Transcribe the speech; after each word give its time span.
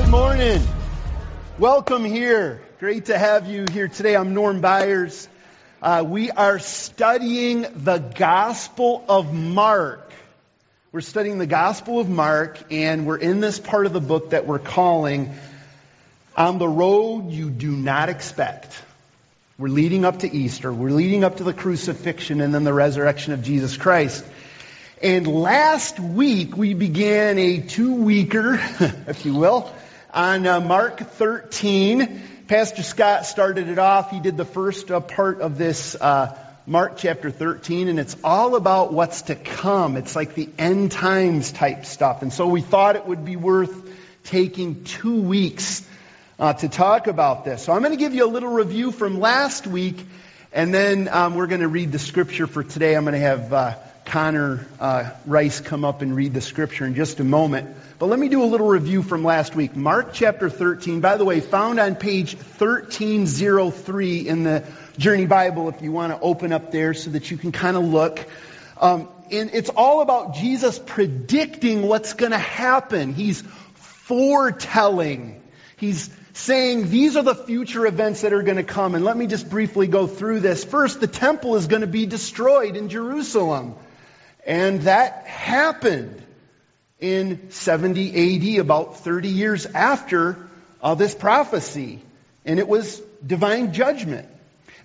Good 0.00 0.08
morning. 0.08 0.62
Welcome 1.58 2.06
here. 2.06 2.62
Great 2.78 3.04
to 3.06 3.18
have 3.18 3.46
you 3.48 3.66
here 3.70 3.86
today. 3.86 4.16
I'm 4.16 4.32
Norm 4.32 4.62
Byers. 4.62 5.28
Uh, 5.82 6.02
we 6.06 6.30
are 6.30 6.58
studying 6.58 7.66
the 7.84 7.98
Gospel 7.98 9.04
of 9.10 9.34
Mark. 9.34 10.10
We're 10.90 11.02
studying 11.02 11.36
the 11.36 11.46
Gospel 11.46 12.00
of 12.00 12.08
Mark, 12.08 12.72
and 12.72 13.06
we're 13.06 13.18
in 13.18 13.40
this 13.40 13.58
part 13.60 13.84
of 13.84 13.92
the 13.92 14.00
book 14.00 14.30
that 14.30 14.46
we're 14.46 14.58
calling 14.58 15.34
On 16.34 16.56
the 16.56 16.66
Road 16.66 17.30
You 17.30 17.50
Do 17.50 17.70
Not 17.70 18.08
Expect. 18.08 18.82
We're 19.58 19.68
leading 19.68 20.06
up 20.06 20.20
to 20.20 20.34
Easter. 20.34 20.72
We're 20.72 20.92
leading 20.92 21.24
up 21.24 21.36
to 21.36 21.44
the 21.44 21.52
crucifixion 21.52 22.40
and 22.40 22.54
then 22.54 22.64
the 22.64 22.72
resurrection 22.72 23.34
of 23.34 23.42
Jesus 23.42 23.76
Christ. 23.76 24.24
And 25.02 25.26
last 25.26 26.00
week 26.00 26.56
we 26.56 26.72
began 26.72 27.38
a 27.38 27.60
two-weeker, 27.60 28.54
if 29.06 29.26
you 29.26 29.34
will, 29.34 29.70
on 30.12 30.46
uh, 30.46 30.60
Mark 30.60 30.98
13. 30.98 32.22
Pastor 32.48 32.82
Scott 32.82 33.26
started 33.26 33.68
it 33.68 33.78
off. 33.78 34.10
He 34.10 34.20
did 34.20 34.36
the 34.36 34.44
first 34.44 34.90
uh, 34.90 35.00
part 35.00 35.40
of 35.40 35.56
this 35.56 35.94
uh, 35.94 36.36
Mark 36.66 36.96
chapter 36.96 37.30
13, 37.30 37.88
and 37.88 37.98
it's 37.98 38.16
all 38.24 38.56
about 38.56 38.92
what's 38.92 39.22
to 39.22 39.34
come. 39.34 39.96
It's 39.96 40.16
like 40.16 40.34
the 40.34 40.48
end 40.58 40.92
times 40.92 41.52
type 41.52 41.84
stuff. 41.84 42.22
And 42.22 42.32
so 42.32 42.48
we 42.48 42.60
thought 42.60 42.96
it 42.96 43.06
would 43.06 43.24
be 43.24 43.36
worth 43.36 43.88
taking 44.24 44.84
two 44.84 45.20
weeks 45.20 45.86
uh, 46.38 46.54
to 46.54 46.68
talk 46.68 47.06
about 47.06 47.44
this. 47.44 47.64
So 47.64 47.72
I'm 47.72 47.82
going 47.82 47.96
to 47.96 47.98
give 47.98 48.14
you 48.14 48.24
a 48.24 48.32
little 48.32 48.50
review 48.50 48.90
from 48.90 49.20
last 49.20 49.66
week, 49.66 50.04
and 50.52 50.74
then 50.74 51.08
um, 51.08 51.34
we're 51.34 51.46
going 51.46 51.60
to 51.60 51.68
read 51.68 51.92
the 51.92 51.98
scripture 51.98 52.46
for 52.46 52.64
today. 52.64 52.96
I'm 52.96 53.04
going 53.04 53.14
to 53.14 53.20
have 53.20 53.52
uh, 53.52 53.74
Connor 54.10 54.66
uh, 54.80 55.10
Rice 55.24 55.60
come 55.60 55.84
up 55.84 56.02
and 56.02 56.16
read 56.16 56.34
the 56.34 56.40
scripture 56.40 56.84
in 56.84 56.96
just 56.96 57.20
a 57.20 57.24
moment. 57.24 57.76
But 58.00 58.06
let 58.06 58.18
me 58.18 58.28
do 58.28 58.42
a 58.42 58.44
little 58.44 58.66
review 58.66 59.04
from 59.04 59.22
last 59.22 59.54
week. 59.54 59.76
Mark 59.76 60.10
chapter 60.12 60.50
13, 60.50 61.00
by 61.00 61.16
the 61.16 61.24
way, 61.24 61.38
found 61.38 61.78
on 61.78 61.94
page 61.94 62.34
1303 62.34 64.26
in 64.26 64.42
the 64.42 64.64
Journey 64.98 65.26
Bible 65.26 65.68
if 65.68 65.80
you 65.80 65.92
want 65.92 66.12
to 66.12 66.18
open 66.18 66.52
up 66.52 66.72
there 66.72 66.92
so 66.92 67.10
that 67.10 67.30
you 67.30 67.36
can 67.36 67.52
kind 67.52 67.76
of 67.76 67.84
look. 67.84 68.26
Um, 68.80 69.08
and 69.30 69.50
it's 69.54 69.70
all 69.70 70.00
about 70.00 70.34
Jesus 70.34 70.76
predicting 70.76 71.82
what's 71.82 72.14
going 72.14 72.32
to 72.32 72.38
happen. 72.38 73.14
He's 73.14 73.42
foretelling. 73.74 75.40
He's 75.76 76.10
saying 76.32 76.90
these 76.90 77.16
are 77.16 77.22
the 77.22 77.36
future 77.36 77.86
events 77.86 78.22
that 78.22 78.32
are 78.32 78.42
going 78.42 78.56
to 78.56 78.64
come. 78.64 78.96
And 78.96 79.04
let 79.04 79.16
me 79.16 79.28
just 79.28 79.48
briefly 79.48 79.86
go 79.86 80.08
through 80.08 80.40
this. 80.40 80.64
First, 80.64 81.00
the 81.00 81.06
temple 81.06 81.54
is 81.54 81.68
going 81.68 81.82
to 81.82 81.86
be 81.86 82.06
destroyed 82.06 82.74
in 82.74 82.88
Jerusalem. 82.88 83.76
And 84.46 84.82
that 84.82 85.26
happened 85.26 86.22
in 86.98 87.50
70 87.50 88.56
AD, 88.56 88.60
about 88.60 88.98
30 88.98 89.28
years 89.28 89.66
after 89.66 90.36
uh, 90.82 90.94
this 90.94 91.14
prophecy. 91.14 92.00
And 92.44 92.58
it 92.58 92.68
was 92.68 93.00
divine 93.26 93.72
judgment. 93.72 94.28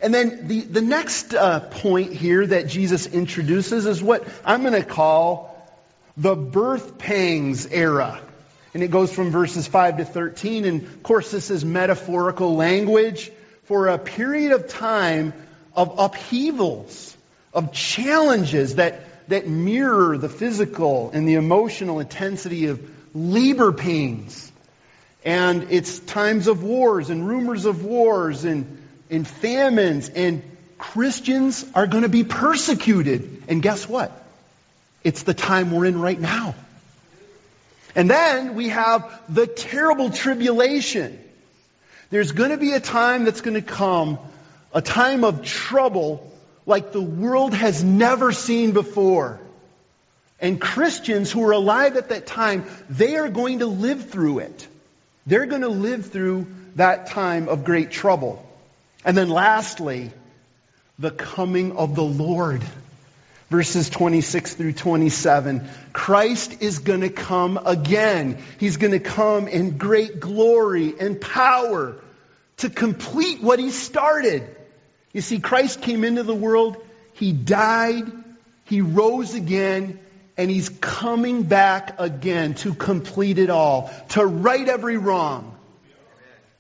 And 0.02 0.14
then 0.14 0.48
the, 0.48 0.62
the 0.62 0.82
next 0.82 1.34
uh, 1.34 1.62
point 1.62 2.14
here 2.14 2.46
that 2.46 2.68
Jesus 2.68 3.08
introduces 3.08 3.86
is 3.86 4.04
what 4.04 4.28
I'm 4.44 4.62
going 4.62 4.74
to 4.74 4.84
call 4.84 5.52
the 6.18 6.36
birth 6.36 6.98
pangs 6.98 7.66
era. 7.68 8.22
And 8.74 8.84
it 8.84 8.92
goes 8.92 9.14
from 9.14 9.32
verses 9.32 9.68
5 9.68 9.98
to 9.98 10.06
13. 10.06 10.66
And 10.66 10.84
of 10.84 11.04
course, 11.04 11.32
this 11.32 11.50
is 11.50 11.64
metaphorical 11.64 12.56
language 12.56 13.32
for 13.64 13.88
a 13.88 13.98
period 13.98 14.52
of 14.52 14.68
time 14.68 15.34
of 15.76 15.98
upheavals, 15.98 17.16
of 17.54 17.72
challenges 17.72 18.76
that 18.76 19.02
that 19.28 19.48
mirror 19.48 20.18
the 20.18 20.30
physical 20.30 21.12
and 21.12 21.28
the 21.28 21.36
emotional 21.36 22.00
intensity 22.00 22.68
of 22.68 22.82
labor 23.14 23.72
pains. 23.72 24.52
And 25.24 25.68
it's 25.72 26.00
times 26.00 26.48
of 26.48 26.64
wars 26.64 27.10
and 27.10 27.28
rumors 27.28 27.66
of 27.66 27.84
wars 27.84 28.46
and, 28.46 28.82
and 29.10 29.28
famines 29.28 30.10
and 30.10 30.44
Christians 30.78 31.66
are 31.74 31.88
going 31.88 32.04
to 32.04 32.10
be 32.10 32.24
persecuted. 32.24 33.44
And 33.48 33.62
guess 33.62 33.88
what? 33.88 34.12
It's 35.04 35.24
the 35.24 35.34
time 35.34 35.72
we're 35.72 35.86
in 35.86 36.00
right 36.00 36.20
now. 36.20 36.56
And 37.96 38.10
then 38.10 38.56
we 38.56 38.70
have 38.70 39.22
the 39.30 39.48
terrible 39.48 40.10
tribulation. 40.10 41.20
There's 42.10 42.34
going 42.34 42.52
to 42.52 42.58
be 42.58 42.74
a 42.74 42.80
time 42.80 43.24
that's 43.24 43.42
going 43.42 43.56
to 43.56 43.62
come, 43.62 44.20
a 44.74 44.82
time 44.82 45.24
of 45.24 45.44
trouble 45.44 46.32
like 46.66 46.92
the 46.92 47.02
world 47.02 47.54
has 47.54 47.84
never 47.84 48.32
seen 48.32 48.72
before. 48.72 49.40
And 50.40 50.60
Christians 50.60 51.32
who 51.32 51.44
are 51.46 51.54
alive 51.54 51.96
at 51.96 52.10
that 52.10 52.26
time, 52.26 52.66
they 52.90 53.16
are 53.16 53.30
going 53.30 53.60
to 53.60 53.66
live 53.66 54.10
through 54.10 54.40
it. 54.40 54.68
They're 55.26 55.46
going 55.46 55.62
to 55.62 55.70
live 55.70 56.08
through 56.12 56.48
that 56.76 57.08
time 57.08 57.48
of 57.48 57.64
great 57.64 57.92
trouble. 57.92 58.46
And 59.04 59.16
then 59.16 59.30
lastly, 59.30 60.12
the 61.00 61.12
coming 61.12 61.78
of 61.78 61.96
the 61.96 62.04
Lord. 62.04 62.64
Verses 63.50 63.90
26 63.90 64.56
through 64.56 64.74
27. 64.74 65.70
Christ 65.94 66.62
is 66.62 66.80
going 66.80 67.02
to 67.02 67.10
come 67.10 67.60
again. 67.64 68.42
He's 68.60 68.78
going 68.78 68.92
to 68.92 69.00
come 69.00 69.48
in 69.48 69.78
great 69.78 70.20
glory 70.20 70.96
and 71.00 71.22
power 71.22 71.96
to 72.58 72.70
complete 72.70 73.42
what 73.42 73.60
he 73.60 73.70
started. 73.70 74.55
You 75.16 75.22
see, 75.22 75.40
Christ 75.40 75.82
came 75.82 76.04
into 76.04 76.24
the 76.24 76.36
world, 76.36 76.76
He 77.14 77.32
died, 77.32 78.04
He 78.66 78.82
rose 78.82 79.34
again, 79.34 79.98
and 80.36 80.52
He's 80.52 80.68
coming 80.68 81.44
back 81.44 82.02
again 82.02 82.56
to 82.56 82.74
complete 82.74 83.40
it 83.40 83.50
all, 83.50 83.94
to 84.10 84.26
right 84.26 84.68
every 84.68 84.98
wrong. 84.98 85.58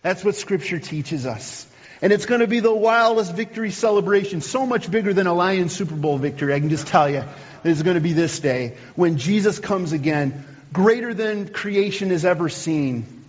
That's 0.03 0.23
what 0.23 0.35
Scripture 0.35 0.79
teaches 0.79 1.25
us. 1.25 1.67
And 2.01 2.13
it's 2.13 2.25
going 2.25 2.39
to 2.39 2.47
be 2.47 2.61
the 2.61 2.73
wildest 2.73 3.33
victory 3.33 3.71
celebration, 3.71 4.39
so 4.39 4.65
much 4.65 4.89
bigger 4.89 5.13
than 5.13 5.27
a 5.27 5.33
Lions 5.33 5.75
Super 5.75 5.95
Bowl 5.95 6.17
victory, 6.17 6.53
I 6.53 6.61
can 6.61 6.69
just 6.69 6.87
tell 6.87 7.09
you. 7.09 7.25
It's 7.65 7.83
going 7.83 7.95
to 7.95 8.01
be 8.01 8.13
this 8.13 8.39
day 8.39 8.77
when 8.95 9.17
Jesus 9.17 9.59
comes 9.59 9.91
again, 9.91 10.45
greater 10.71 11.13
than 11.13 11.49
creation 11.49 12.09
has 12.11 12.23
ever 12.23 12.47
seen. 12.47 13.25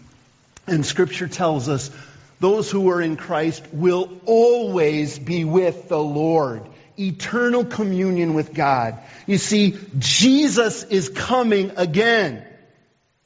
And 0.68 0.86
Scripture 0.86 1.26
tells 1.26 1.68
us 1.68 1.90
those 2.40 2.70
who 2.70 2.90
are 2.90 3.00
in 3.00 3.16
Christ 3.16 3.64
will 3.72 4.10
always 4.26 5.18
be 5.18 5.44
with 5.44 5.88
the 5.88 5.98
Lord. 5.98 6.62
Eternal 6.98 7.64
communion 7.64 8.34
with 8.34 8.54
God. 8.54 8.98
You 9.26 9.38
see, 9.38 9.78
Jesus 9.98 10.82
is 10.84 11.08
coming 11.08 11.72
again. 11.76 12.44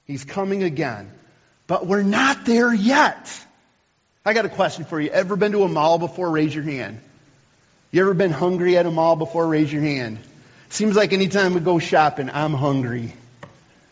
He's 0.07 0.25
coming 0.25 0.63
again. 0.63 1.11
But 1.67 1.87
we're 1.87 2.03
not 2.03 2.45
there 2.45 2.75
yet. 2.75 3.47
I 4.25 4.33
got 4.33 4.45
a 4.45 4.49
question 4.49 4.85
for 4.85 5.01
you. 5.01 5.11
Ever 5.11 5.37
been 5.37 5.53
to 5.53 5.63
a 5.63 5.69
mall 5.69 5.99
before? 5.99 6.31
Raise 6.31 6.55
your 6.55 6.65
hand. 6.65 7.01
You 7.93 8.03
ever 8.03 8.15
been 8.15 8.33
hungry 8.33 8.77
at 8.77 8.87
a 8.87 8.91
mall 8.91 9.17
before? 9.17 9.47
Raise 9.47 9.73
your 9.73 9.83
hand. 9.83 10.19
Seems 10.69 10.95
like 10.95 11.13
anytime 11.13 11.55
we 11.55 11.61
go 11.61 11.79
shopping, 11.79 12.31
I'm 12.31 12.55
hungry. 12.55 13.13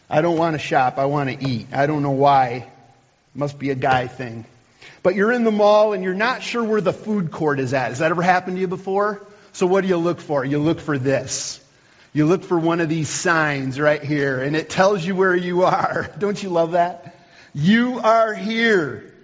I 0.08 0.20
don't 0.20 0.38
want 0.38 0.54
to 0.54 0.58
shop. 0.58 0.98
I 0.98 1.06
want 1.06 1.30
to 1.30 1.48
eat. 1.48 1.68
I 1.72 1.86
don't 1.86 2.02
know 2.02 2.12
why. 2.12 2.70
Must 3.34 3.58
be 3.58 3.70
a 3.70 3.74
guy 3.74 4.06
thing. 4.06 4.44
But 5.03 5.15
you're 5.15 5.32
in 5.32 5.44
the 5.44 5.53
mall 5.53 5.93
and 5.93 6.03
you're 6.03 6.15
not 6.15 6.43
sure 6.43 6.62
where 6.62 6.81
the 6.81 6.93
food 6.93 7.31
court 7.31 7.60
is 7.60 7.75
at. 7.75 7.88
Has 7.88 7.99
that 8.00 8.10
ever 8.10 8.22
happened 8.22 8.56
to 8.56 8.60
you 8.60 8.69
before? 8.69 9.26
So 9.53 9.66
what 9.66 9.82
do 9.82 9.88
you 9.88 9.97
look 9.97 10.21
for? 10.21 10.44
You 10.44 10.59
look 10.59 10.81
for 10.81 10.99
this. 10.99 11.60
You 12.12 12.26
look 12.26 12.44
for 12.44 12.59
one 12.59 12.81
of 12.81 12.88
these 12.88 13.09
signs 13.09 13.78
right 13.78 14.03
here 14.03 14.41
and 14.41 14.56
it 14.56 14.71
tells 14.71 15.04
you 15.04 15.15
where 15.15 15.34
you 15.34 15.65
are. 15.65 16.10
Don't 16.19 16.43
you 16.43 16.49
love 16.49 16.72
that? 16.72 17.16
You 17.54 18.00
are 18.00 18.34
here. 18.34 19.15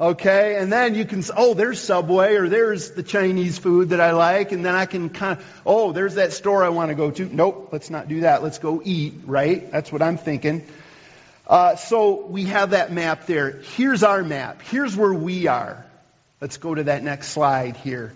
Okay, 0.00 0.56
and 0.56 0.72
then 0.72 0.96
you 0.96 1.04
can, 1.04 1.22
oh, 1.36 1.54
there's 1.54 1.80
Subway 1.80 2.34
or 2.34 2.48
there's 2.48 2.90
the 2.90 3.04
Chinese 3.04 3.58
food 3.58 3.90
that 3.90 4.00
I 4.00 4.10
like, 4.10 4.50
and 4.50 4.64
then 4.64 4.74
I 4.74 4.86
can 4.86 5.08
kind 5.08 5.38
of, 5.38 5.62
oh, 5.64 5.92
there's 5.92 6.16
that 6.16 6.32
store 6.32 6.64
I 6.64 6.70
want 6.70 6.88
to 6.88 6.96
go 6.96 7.12
to. 7.12 7.24
Nope, 7.24 7.68
let's 7.70 7.90
not 7.90 8.08
do 8.08 8.22
that. 8.22 8.42
Let's 8.42 8.58
go 8.58 8.82
eat, 8.84 9.14
right? 9.24 9.70
That's 9.70 9.92
what 9.92 10.02
I'm 10.02 10.18
thinking. 10.18 10.66
Uh, 11.46 11.76
so 11.76 12.24
we 12.26 12.44
have 12.44 12.70
that 12.70 12.92
map 12.92 13.26
there. 13.26 13.60
Here's 13.76 14.02
our 14.02 14.22
map. 14.22 14.62
Here's 14.62 14.96
where 14.96 15.12
we 15.12 15.46
are. 15.46 15.84
Let's 16.40 16.56
go 16.56 16.74
to 16.74 16.84
that 16.84 17.02
next 17.02 17.28
slide 17.28 17.76
here. 17.76 18.14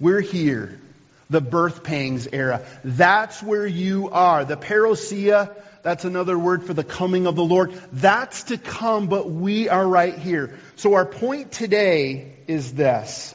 We're 0.00 0.20
here. 0.20 0.80
The 1.28 1.40
birth 1.40 1.82
pangs 1.82 2.28
era. 2.32 2.64
That's 2.84 3.42
where 3.42 3.66
you 3.66 4.10
are. 4.10 4.44
The 4.44 4.56
parousia, 4.56 5.54
that's 5.82 6.04
another 6.04 6.38
word 6.38 6.64
for 6.64 6.72
the 6.72 6.84
coming 6.84 7.26
of 7.26 7.36
the 7.36 7.44
Lord. 7.44 7.72
That's 7.92 8.44
to 8.44 8.58
come, 8.58 9.08
but 9.08 9.30
we 9.30 9.68
are 9.68 9.86
right 9.86 10.16
here. 10.16 10.58
So 10.76 10.94
our 10.94 11.06
point 11.06 11.52
today 11.52 12.32
is 12.46 12.72
this. 12.72 13.34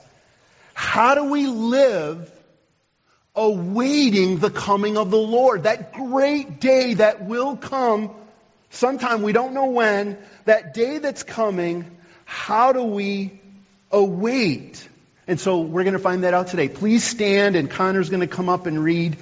How 0.74 1.16
do 1.16 1.26
we 1.26 1.48
live 1.48 2.32
awaiting 3.36 4.40
the 4.40 4.50
coming 4.50 4.98
of 4.98 5.12
the 5.12 5.18
Lord? 5.18 5.64
That 5.64 5.94
great 5.94 6.60
day 6.60 6.96
that 6.96 7.26
will 7.26 7.56
come 7.58 8.16
sometime, 8.72 9.22
we 9.22 9.32
don't 9.32 9.54
know 9.54 9.68
when, 9.68 10.18
that 10.46 10.74
day 10.74 10.98
that's 10.98 11.24
coming, 11.24 11.86
how 12.26 12.74
do 12.74 12.84
we 12.84 13.40
await? 13.92 14.88
And 15.28 15.40
so 15.40 15.62
we're 15.62 15.84
going 15.84 15.94
to 15.94 16.00
find 16.00 16.24
that 16.24 16.34
out 16.34 16.48
today. 16.48 16.68
Please 16.68 17.04
stand, 17.04 17.56
and 17.56 17.70
Connor's 17.70 18.10
going 18.10 18.22
to 18.22 18.28
come 18.28 18.50
up 18.50 18.66
and 18.66 18.84
read 18.84 19.18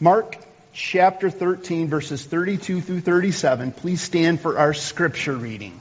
Mark 0.00 0.36
chapter 0.72 1.30
13, 1.30 1.88
verses 1.88 2.24
32 2.24 2.80
through 2.80 3.00
37. 3.00 3.72
Please 3.72 4.00
stand 4.00 4.40
for 4.40 4.58
our 4.58 4.74
scripture 4.74 5.36
reading. 5.36 5.80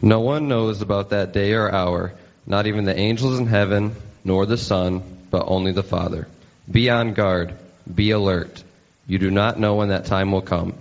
No 0.00 0.20
one 0.20 0.48
knows 0.48 0.80
about 0.80 1.10
that 1.10 1.32
day 1.32 1.52
or 1.52 1.70
hour, 1.70 2.14
not 2.46 2.66
even 2.66 2.84
the 2.84 2.96
angels 2.96 3.38
in 3.38 3.46
heaven, 3.46 3.94
nor 4.24 4.46
the 4.46 4.56
Son, 4.56 5.02
but 5.30 5.44
only 5.46 5.72
the 5.72 5.82
Father. 5.82 6.26
Be 6.70 6.88
on 6.88 7.12
guard, 7.12 7.54
be 7.92 8.12
alert. 8.12 8.62
You 9.06 9.18
do 9.18 9.30
not 9.30 9.58
know 9.58 9.74
when 9.74 9.88
that 9.88 10.06
time 10.06 10.32
will 10.32 10.40
come. 10.40 10.74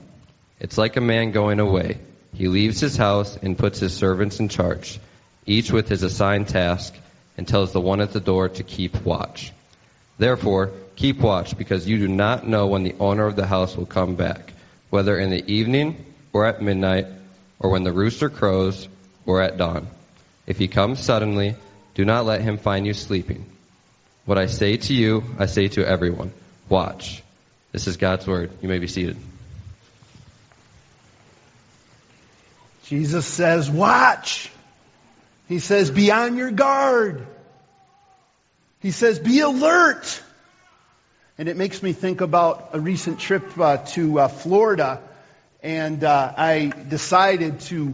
It's 0.59 0.77
like 0.77 0.97
a 0.97 1.01
man 1.01 1.31
going 1.31 1.59
away. 1.59 1.99
He 2.33 2.47
leaves 2.47 2.79
his 2.79 2.97
house 2.97 3.37
and 3.37 3.57
puts 3.57 3.79
his 3.79 3.95
servants 3.95 4.39
in 4.39 4.49
charge, 4.49 4.99
each 5.45 5.71
with 5.71 5.87
his 5.87 6.03
assigned 6.03 6.49
task, 6.49 6.93
and 7.37 7.47
tells 7.47 7.71
the 7.71 7.81
one 7.81 8.01
at 8.01 8.11
the 8.11 8.19
door 8.19 8.49
to 8.49 8.63
keep 8.63 9.01
watch. 9.03 9.53
Therefore, 10.17 10.71
keep 10.95 11.19
watch, 11.19 11.57
because 11.57 11.87
you 11.87 11.97
do 11.97 12.07
not 12.07 12.45
know 12.45 12.67
when 12.67 12.83
the 12.83 12.95
owner 12.99 13.25
of 13.25 13.37
the 13.37 13.47
house 13.47 13.75
will 13.77 13.85
come 13.85 14.15
back, 14.15 14.53
whether 14.89 15.17
in 15.17 15.29
the 15.29 15.49
evening 15.51 16.05
or 16.33 16.45
at 16.45 16.61
midnight, 16.61 17.07
or 17.59 17.69
when 17.69 17.83
the 17.83 17.93
rooster 17.93 18.29
crows 18.29 18.87
or 19.25 19.41
at 19.41 19.57
dawn. 19.57 19.87
If 20.45 20.57
he 20.57 20.67
comes 20.67 20.99
suddenly, 20.99 21.55
do 21.95 22.03
not 22.03 22.25
let 22.25 22.41
him 22.41 22.57
find 22.57 22.85
you 22.85 22.93
sleeping. 22.93 23.45
What 24.25 24.37
I 24.37 24.47
say 24.47 24.77
to 24.77 24.93
you, 24.93 25.23
I 25.39 25.45
say 25.45 25.69
to 25.69 25.87
everyone 25.87 26.31
watch. 26.67 27.23
This 27.71 27.87
is 27.87 27.97
God's 27.97 28.27
word. 28.27 28.51
You 28.61 28.67
may 28.67 28.79
be 28.79 28.87
seated. 28.87 29.17
Jesus 32.89 33.27
says, 33.27 33.69
watch. 33.69 34.51
He 35.47 35.59
says, 35.59 35.91
be 35.91 36.11
on 36.11 36.37
your 36.37 36.49
guard. 36.49 37.27
He 38.79 38.89
says, 38.89 39.19
be 39.19 39.41
alert. 39.41 40.23
And 41.37 41.47
it 41.47 41.55
makes 41.55 41.83
me 41.83 41.93
think 41.93 42.21
about 42.21 42.71
a 42.73 42.79
recent 42.79 43.19
trip 43.19 43.59
uh, 43.59 43.77
to 43.93 44.21
uh, 44.21 44.27
Florida, 44.27 45.03
and 45.61 46.03
uh, 46.03 46.33
I 46.35 46.73
decided 46.89 47.59
to 47.69 47.93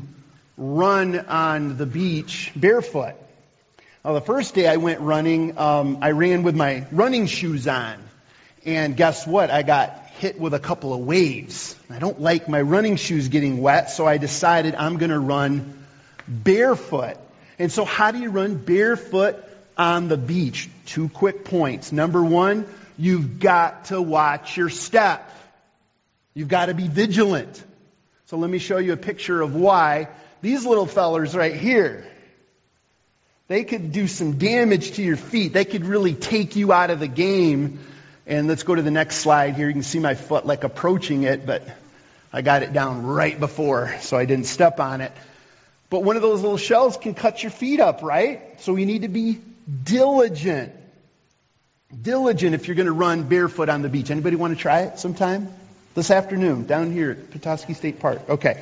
run 0.56 1.20
on 1.20 1.76
the 1.76 1.86
beach 1.86 2.54
barefoot. 2.56 3.16
Well, 4.02 4.14
the 4.14 4.22
first 4.22 4.56
day 4.56 4.66
I 4.66 4.78
went 4.78 5.02
running, 5.02 5.58
um, 5.58 5.98
I 6.04 6.12
ran 6.12 6.44
with 6.44 6.56
my 6.56 6.86
running 6.94 7.26
shoes 7.26 7.68
on. 7.68 8.02
And 8.64 8.96
guess 8.96 9.28
what? 9.28 9.52
I 9.52 9.62
got 9.62 10.05
hit 10.26 10.40
with 10.40 10.56
a 10.56 10.60
couple 10.60 10.92
of 10.92 11.02
waves. 11.02 11.76
I 11.88 12.00
don't 12.00 12.20
like 12.20 12.50
my 12.50 12.60
running 12.60 12.96
shoes 12.96 13.28
getting 13.28 13.62
wet, 13.62 13.92
so 13.92 14.08
I 14.08 14.18
decided 14.18 14.74
I'm 14.74 14.98
going 14.98 15.12
to 15.12 15.20
run 15.20 15.86
barefoot. 16.28 17.18
And 17.60 17.72
so, 17.72 17.86
how 17.86 18.10
do 18.10 18.18
you 18.18 18.32
run 18.32 18.56
barefoot 18.56 19.36
on 19.78 20.08
the 20.08 20.18
beach? 20.18 20.68
Two 20.88 21.10
quick 21.10 21.46
points. 21.46 21.92
Number 21.92 22.24
one, 22.24 22.66
you've 22.98 23.40
got 23.40 23.86
to 23.86 24.02
watch 24.02 24.58
your 24.58 24.70
step. 24.70 25.30
You've 26.34 26.48
got 26.48 26.66
to 26.68 26.74
be 26.74 26.88
vigilant. 26.88 27.64
So, 28.26 28.38
let 28.38 28.50
me 28.50 28.58
show 28.58 28.80
you 28.80 28.94
a 28.94 28.98
picture 28.98 29.40
of 29.44 29.54
why 29.54 30.08
these 30.42 30.66
little 30.66 30.88
fellers 30.88 31.36
right 31.36 31.56
here, 31.56 32.04
they 33.48 33.64
could 33.64 33.92
do 33.92 34.08
some 34.08 34.40
damage 34.40 34.94
to 34.94 35.04
your 35.04 35.18
feet. 35.18 35.54
They 35.54 35.66
could 35.66 35.86
really 35.86 36.16
take 36.16 36.56
you 36.56 36.74
out 36.74 36.90
of 36.90 37.00
the 37.00 37.08
game. 37.08 37.78
And 38.28 38.48
let's 38.48 38.64
go 38.64 38.74
to 38.74 38.82
the 38.82 38.92
next 38.92 39.18
slide 39.18 39.56
here. 39.56 39.68
You 39.68 39.74
can 39.74 39.84
see 39.84 40.00
my 40.00 40.16
foot 40.16 40.46
like 40.46 40.64
approaching 40.64 41.24
it, 41.24 41.46
but 41.46 41.64
I 42.34 42.42
got 42.42 42.64
it 42.64 42.74
down 42.74 43.06
right 43.06 43.40
before, 43.40 43.96
so 44.02 44.18
I 44.18 44.26
didn't 44.26 44.48
step 44.48 44.80
on 44.80 45.02
it. 45.02 45.12
But 45.90 46.04
one 46.04 46.16
of 46.16 46.24
those 46.24 46.42
little 46.42 46.58
shells 46.58 46.98
can 46.98 47.14
cut 47.14 47.44
your 47.44 47.52
feet 47.52 47.80
up, 47.80 48.02
right? 48.02 48.60
So 48.62 48.74
we 48.74 48.86
need 48.86 49.04
to 49.04 49.08
be 49.08 49.40
diligent. 49.84 50.74
Diligent 52.02 52.56
if 52.56 52.68
you're 52.68 52.76
going 52.76 52.88
to 52.88 52.92
run 52.92 53.24
barefoot 53.24 53.70
on 53.70 53.84
the 53.84 53.90
beach. 53.90 54.10
Anybody 54.10 54.36
want 54.36 54.56
to 54.56 54.60
try 54.60 54.82
it 54.82 55.00
sometime? 55.00 55.54
This 55.94 56.12
afternoon, 56.12 56.66
down 56.66 56.92
here 56.92 57.12
at 57.12 57.32
Petoskey 57.32 57.74
State 57.74 58.00
Park. 58.00 58.28
Okay. 58.28 58.62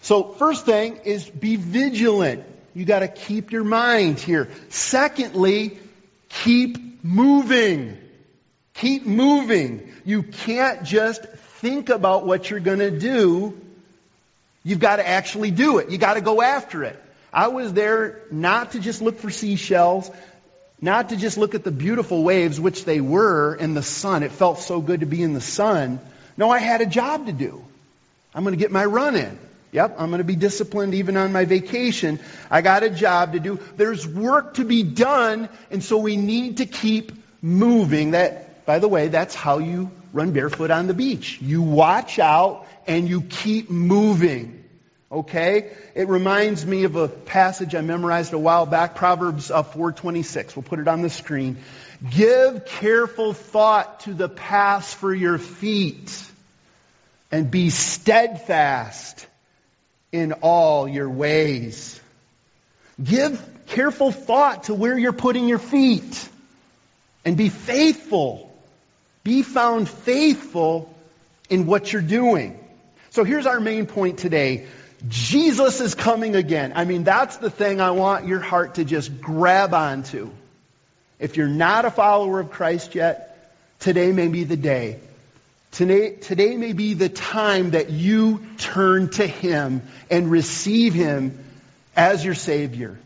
So 0.00 0.24
first 0.24 0.66
thing 0.66 0.96
is 1.04 1.28
be 1.28 1.54
vigilant. 1.56 2.44
You 2.74 2.84
got 2.84 3.00
to 3.00 3.08
keep 3.08 3.52
your 3.52 3.62
mind 3.62 4.18
here. 4.18 4.48
Secondly, 4.70 5.78
keep 6.30 7.04
moving. 7.04 7.98
Keep 8.74 9.06
moving. 9.06 9.92
You 10.04 10.22
can't 10.22 10.82
just 10.84 11.22
think 11.60 11.88
about 11.88 12.26
what 12.26 12.50
you're 12.50 12.60
going 12.60 12.78
to 12.78 12.90
do. 12.90 13.58
You've 14.64 14.80
got 14.80 14.96
to 14.96 15.06
actually 15.06 15.50
do 15.50 15.78
it. 15.78 15.90
You 15.90 15.98
got 15.98 16.14
to 16.14 16.20
go 16.20 16.40
after 16.42 16.84
it. 16.84 17.00
I 17.32 17.48
was 17.48 17.72
there 17.72 18.20
not 18.30 18.72
to 18.72 18.80
just 18.80 19.02
look 19.02 19.18
for 19.18 19.30
seashells, 19.30 20.10
not 20.80 21.10
to 21.10 21.16
just 21.16 21.38
look 21.38 21.54
at 21.54 21.64
the 21.64 21.70
beautiful 21.70 22.22
waves, 22.22 22.60
which 22.60 22.84
they 22.84 23.00
were 23.00 23.54
in 23.54 23.74
the 23.74 23.82
sun. 23.82 24.22
It 24.22 24.32
felt 24.32 24.58
so 24.58 24.80
good 24.80 25.00
to 25.00 25.06
be 25.06 25.22
in 25.22 25.32
the 25.32 25.40
sun. 25.40 26.00
No, 26.36 26.50
I 26.50 26.58
had 26.58 26.80
a 26.80 26.86
job 26.86 27.26
to 27.26 27.32
do. 27.32 27.64
I'm 28.34 28.44
going 28.44 28.54
to 28.54 28.58
get 28.58 28.70
my 28.70 28.84
run 28.84 29.16
in. 29.16 29.38
Yep, 29.72 29.96
I'm 29.98 30.10
going 30.10 30.18
to 30.18 30.24
be 30.24 30.36
disciplined 30.36 30.94
even 30.94 31.16
on 31.16 31.32
my 31.32 31.46
vacation. 31.46 32.20
I 32.50 32.60
got 32.60 32.82
a 32.82 32.90
job 32.90 33.32
to 33.32 33.40
do. 33.40 33.58
There's 33.76 34.06
work 34.06 34.54
to 34.54 34.64
be 34.64 34.82
done, 34.82 35.48
and 35.70 35.82
so 35.82 35.96
we 35.96 36.16
need 36.16 36.58
to 36.58 36.66
keep 36.66 37.12
moving. 37.40 38.10
That, 38.10 38.51
by 38.72 38.78
the 38.78 38.88
way, 38.88 39.08
that's 39.08 39.34
how 39.34 39.58
you 39.58 39.90
run 40.14 40.32
barefoot 40.32 40.70
on 40.70 40.86
the 40.86 40.94
beach. 40.94 41.38
You 41.42 41.60
watch 41.60 42.18
out 42.18 42.66
and 42.86 43.06
you 43.06 43.20
keep 43.20 43.68
moving. 43.68 44.64
Okay? 45.12 45.72
It 45.94 46.08
reminds 46.08 46.64
me 46.64 46.84
of 46.84 46.96
a 46.96 47.06
passage 47.06 47.74
I 47.74 47.82
memorized 47.82 48.32
a 48.32 48.38
while 48.38 48.64
back, 48.64 48.94
Proverbs 48.94 49.50
4:26. 49.50 50.36
Uh, 50.48 50.52
we'll 50.56 50.62
put 50.62 50.78
it 50.78 50.88
on 50.88 51.02
the 51.02 51.10
screen. 51.10 51.58
Give 52.16 52.64
careful 52.64 53.34
thought 53.34 54.00
to 54.04 54.14
the 54.14 54.30
paths 54.30 54.94
for 54.94 55.14
your 55.14 55.36
feet 55.36 56.10
and 57.30 57.50
be 57.50 57.68
steadfast 57.68 59.26
in 60.12 60.32
all 60.40 60.88
your 60.88 61.10
ways. 61.10 62.00
Give 63.04 63.38
careful 63.66 64.12
thought 64.12 64.62
to 64.64 64.74
where 64.74 64.96
you're 64.96 65.12
putting 65.12 65.46
your 65.46 65.58
feet 65.58 66.26
and 67.26 67.36
be 67.36 67.50
faithful. 67.50 68.48
Be 69.24 69.42
found 69.42 69.88
faithful 69.88 70.92
in 71.48 71.66
what 71.66 71.92
you're 71.92 72.02
doing. 72.02 72.58
So 73.10 73.24
here's 73.24 73.46
our 73.46 73.60
main 73.60 73.86
point 73.86 74.18
today. 74.18 74.66
Jesus 75.08 75.80
is 75.80 75.94
coming 75.94 76.36
again. 76.36 76.72
I 76.74 76.84
mean, 76.84 77.04
that's 77.04 77.36
the 77.36 77.50
thing 77.50 77.80
I 77.80 77.90
want 77.90 78.26
your 78.26 78.40
heart 78.40 78.76
to 78.76 78.84
just 78.84 79.20
grab 79.20 79.74
onto. 79.74 80.30
If 81.18 81.36
you're 81.36 81.48
not 81.48 81.84
a 81.84 81.90
follower 81.90 82.40
of 82.40 82.50
Christ 82.50 82.94
yet, 82.94 83.52
today 83.80 84.12
may 84.12 84.28
be 84.28 84.44
the 84.44 84.56
day 84.56 85.00
Today, 85.72 86.10
today 86.16 86.58
may 86.58 86.74
be 86.74 86.92
the 86.92 87.08
time 87.08 87.70
that 87.70 87.88
you 87.88 88.42
turn 88.58 89.08
to 89.12 89.26
Him 89.26 89.80
and 90.10 90.30
receive 90.30 90.92
Him 90.92 91.42
as 91.96 92.22
your 92.22 92.34
Savior, 92.34 92.98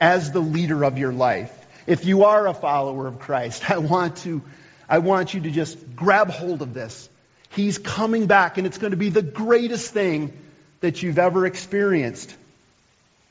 as 0.00 0.32
the 0.32 0.40
leader 0.40 0.84
of 0.84 0.96
your 0.96 1.12
life. 1.12 1.54
If 1.86 2.06
you 2.06 2.24
are 2.24 2.46
a 2.46 2.54
follower 2.54 3.06
of 3.06 3.18
Christ, 3.18 3.70
I 3.70 3.76
want 3.76 4.16
to, 4.18 4.40
I 4.88 4.98
want 4.98 5.34
you 5.34 5.40
to 5.42 5.50
just 5.50 5.94
grab 5.94 6.30
hold 6.30 6.62
of 6.62 6.74
this. 6.74 7.08
He's 7.50 7.78
coming 7.78 8.26
back 8.26 8.58
and 8.58 8.66
it's 8.66 8.78
going 8.78 8.92
to 8.92 8.96
be 8.96 9.10
the 9.10 9.22
greatest 9.22 9.92
thing 9.92 10.32
that 10.80 11.02
you've 11.02 11.18
ever 11.18 11.46
experienced. 11.46 12.34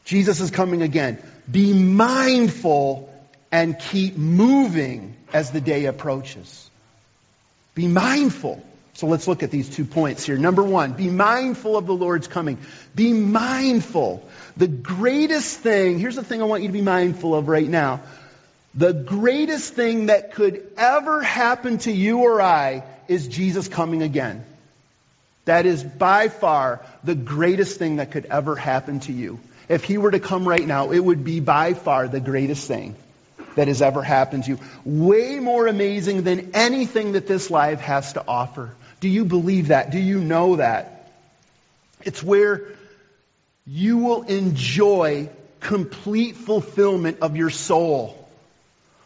Jesus 0.03 0.39
is 0.39 0.51
coming 0.51 0.81
again. 0.81 1.21
Be 1.49 1.73
mindful 1.73 3.13
and 3.51 3.77
keep 3.79 4.17
moving 4.17 5.15
as 5.33 5.51
the 5.51 5.61
day 5.61 5.85
approaches. 5.85 6.69
Be 7.75 7.87
mindful. 7.87 8.63
So 8.93 9.05
let's 9.05 9.27
look 9.27 9.43
at 9.43 9.51
these 9.51 9.69
two 9.69 9.85
points 9.85 10.25
here. 10.25 10.37
Number 10.37 10.63
one, 10.63 10.93
be 10.93 11.09
mindful 11.09 11.77
of 11.77 11.85
the 11.85 11.93
Lord's 11.93 12.27
coming. 12.27 12.57
Be 12.95 13.13
mindful. 13.13 14.27
The 14.57 14.67
greatest 14.67 15.59
thing, 15.59 15.99
here's 15.99 16.15
the 16.15 16.23
thing 16.23 16.41
I 16.41 16.45
want 16.45 16.63
you 16.63 16.69
to 16.69 16.73
be 16.73 16.81
mindful 16.81 17.35
of 17.35 17.47
right 17.47 17.67
now. 17.67 18.01
The 18.77 18.93
greatest 18.93 19.73
thing 19.73 20.05
that 20.05 20.33
could 20.33 20.65
ever 20.77 21.23
happen 21.23 21.79
to 21.79 21.91
you 21.91 22.19
or 22.19 22.39
I 22.39 22.83
is 23.07 23.27
Jesus 23.27 23.67
coming 23.67 24.03
again. 24.03 24.45
That 25.45 25.65
is 25.65 25.83
by 25.83 26.29
far 26.29 26.85
the 27.03 27.15
greatest 27.15 27.79
thing 27.79 27.95
that 27.95 28.11
could 28.11 28.25
ever 28.25 28.55
happen 28.55 28.99
to 29.01 29.11
you. 29.11 29.39
If 29.67 29.83
he 29.83 29.97
were 29.97 30.11
to 30.11 30.19
come 30.19 30.47
right 30.47 30.65
now, 30.65 30.91
it 30.91 30.99
would 30.99 31.23
be 31.23 31.39
by 31.39 31.73
far 31.73 32.07
the 32.07 32.19
greatest 32.19 32.67
thing 32.67 32.95
that 33.55 33.67
has 33.67 33.81
ever 33.81 34.03
happened 34.03 34.43
to 34.43 34.51
you. 34.51 34.59
Way 34.85 35.39
more 35.39 35.65
amazing 35.65 36.21
than 36.21 36.51
anything 36.53 37.13
that 37.13 37.25
this 37.25 37.49
life 37.49 37.79
has 37.79 38.13
to 38.13 38.23
offer. 38.27 38.75
Do 38.99 39.09
you 39.09 39.25
believe 39.25 39.69
that? 39.69 39.89
Do 39.89 39.99
you 39.99 40.19
know 40.19 40.57
that? 40.57 41.11
It's 42.03 42.21
where 42.21 42.65
you 43.65 43.97
will 43.97 44.21
enjoy 44.23 45.29
complete 45.61 46.35
fulfillment 46.35 47.17
of 47.21 47.35
your 47.35 47.49
soul. 47.49 48.26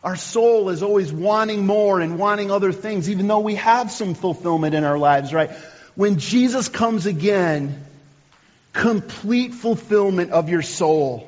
Our 0.03 0.15
soul 0.15 0.70
is 0.70 0.81
always 0.81 1.13
wanting 1.13 1.65
more 1.65 2.00
and 2.00 2.17
wanting 2.17 2.50
other 2.50 2.72
things, 2.72 3.10
even 3.10 3.27
though 3.27 3.39
we 3.39 3.55
have 3.55 3.91
some 3.91 4.15
fulfillment 4.15 4.74
in 4.74 4.84
our 4.84 4.98
lives, 4.98 5.31
right? 5.31 5.51
When 5.96 6.17
Jesus 6.17 6.70
comes 6.70 7.05
again, 7.05 7.86
complete 8.74 9.53
fulfillment 9.53 10.31
of 10.31 10.50
your 10.50 10.63
soul. 10.63 11.27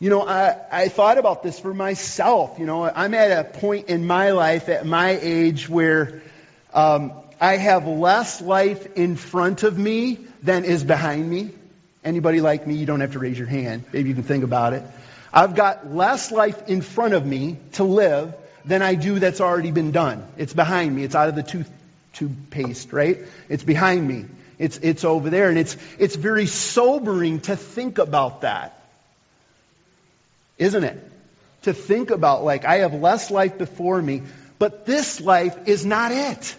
You 0.00 0.10
know, 0.10 0.26
I, 0.26 0.56
I 0.72 0.88
thought 0.88 1.18
about 1.18 1.44
this 1.44 1.60
for 1.60 1.72
myself. 1.72 2.58
You 2.58 2.66
know, 2.66 2.84
I'm 2.84 3.14
at 3.14 3.30
a 3.30 3.44
point 3.44 3.88
in 3.88 4.04
my 4.04 4.30
life, 4.30 4.68
at 4.68 4.84
my 4.84 5.16
age, 5.20 5.68
where 5.68 6.22
um, 6.74 7.12
I 7.40 7.56
have 7.56 7.86
less 7.86 8.40
life 8.40 8.96
in 8.96 9.14
front 9.14 9.62
of 9.62 9.78
me 9.78 10.18
than 10.42 10.64
is 10.64 10.82
behind 10.82 11.30
me. 11.30 11.52
Anybody 12.04 12.40
like 12.40 12.66
me, 12.66 12.74
you 12.74 12.86
don't 12.86 12.98
have 12.98 13.12
to 13.12 13.20
raise 13.20 13.38
your 13.38 13.46
hand. 13.46 13.84
Maybe 13.92 14.08
you 14.08 14.14
can 14.16 14.24
think 14.24 14.42
about 14.42 14.72
it. 14.72 14.82
I've 15.32 15.54
got 15.54 15.92
less 15.92 16.30
life 16.30 16.68
in 16.68 16.82
front 16.82 17.14
of 17.14 17.24
me 17.24 17.58
to 17.72 17.84
live 17.84 18.34
than 18.64 18.82
I 18.82 18.94
do 18.94 19.18
that's 19.18 19.40
already 19.40 19.70
been 19.70 19.90
done. 19.90 20.26
It's 20.36 20.52
behind 20.52 20.94
me. 20.94 21.04
It's 21.04 21.14
out 21.14 21.28
of 21.28 21.34
the 21.34 21.42
tooth, 21.42 21.70
toothpaste, 22.12 22.92
right? 22.92 23.18
It's 23.48 23.64
behind 23.64 24.06
me. 24.06 24.26
It's, 24.58 24.78
it's 24.78 25.04
over 25.04 25.30
there. 25.30 25.48
And 25.48 25.58
it's, 25.58 25.76
it's 25.98 26.16
very 26.16 26.46
sobering 26.46 27.40
to 27.40 27.56
think 27.56 27.98
about 27.98 28.42
that. 28.42 28.78
Isn't 30.58 30.84
it? 30.84 31.10
To 31.62 31.72
think 31.72 32.10
about, 32.10 32.44
like, 32.44 32.64
I 32.64 32.78
have 32.78 32.94
less 32.94 33.30
life 33.30 33.56
before 33.56 34.00
me, 34.00 34.22
but 34.58 34.84
this 34.84 35.20
life 35.20 35.66
is 35.66 35.86
not 35.86 36.12
it. 36.12 36.56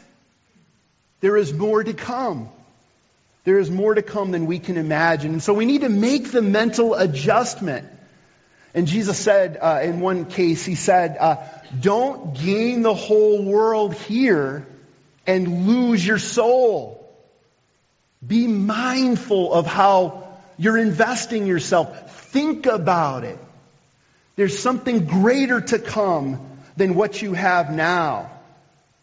There 1.21 1.37
is 1.37 1.53
more 1.53 1.83
to 1.83 1.93
come. 1.93 2.49
There 3.45 3.59
is 3.59 3.69
more 3.69 3.93
to 3.93 4.01
come 4.01 4.31
than 4.31 4.45
we 4.45 4.59
can 4.59 4.77
imagine. 4.77 5.31
And 5.31 5.43
so 5.43 5.53
we 5.53 5.65
need 5.65 5.81
to 5.81 5.89
make 5.89 6.31
the 6.31 6.41
mental 6.41 6.95
adjustment. 6.95 7.87
And 8.73 8.87
Jesus 8.87 9.17
said, 9.17 9.57
uh, 9.61 9.81
in 9.83 9.99
one 9.99 10.25
case, 10.25 10.65
he 10.65 10.75
said, 10.75 11.17
uh, 11.19 11.37
don't 11.79 12.33
gain 12.35 12.81
the 12.81 12.93
whole 12.93 13.43
world 13.43 13.93
here 13.93 14.65
and 15.27 15.67
lose 15.67 16.05
your 16.05 16.17
soul. 16.17 16.99
Be 18.25 18.47
mindful 18.47 19.53
of 19.53 19.67
how 19.67 20.27
you're 20.57 20.77
investing 20.77 21.45
yourself. 21.45 22.31
Think 22.31 22.65
about 22.65 23.23
it. 23.23 23.37
There's 24.35 24.57
something 24.57 25.05
greater 25.05 25.61
to 25.61 25.77
come 25.77 26.39
than 26.75 26.95
what 26.95 27.21
you 27.21 27.33
have 27.33 27.71
now. 27.71 28.31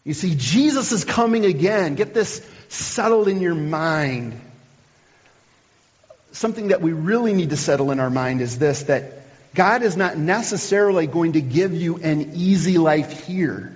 You 0.03 0.13
see, 0.13 0.35
Jesus 0.35 0.91
is 0.91 1.05
coming 1.05 1.45
again. 1.45 1.95
Get 1.95 2.13
this 2.13 2.45
settled 2.67 3.27
in 3.27 3.39
your 3.39 3.55
mind. 3.55 4.39
Something 6.33 6.69
that 6.69 6.81
we 6.81 6.91
really 6.91 7.33
need 7.33 7.51
to 7.51 7.57
settle 7.57 7.91
in 7.91 7.99
our 7.99 8.09
mind 8.09 8.41
is 8.41 8.57
this 8.57 8.83
that 8.83 9.20
God 9.53 9.83
is 9.83 9.97
not 9.97 10.17
necessarily 10.17 11.07
going 11.07 11.33
to 11.33 11.41
give 11.41 11.73
you 11.73 11.97
an 11.97 12.31
easy 12.35 12.77
life 12.77 13.25
here. 13.25 13.73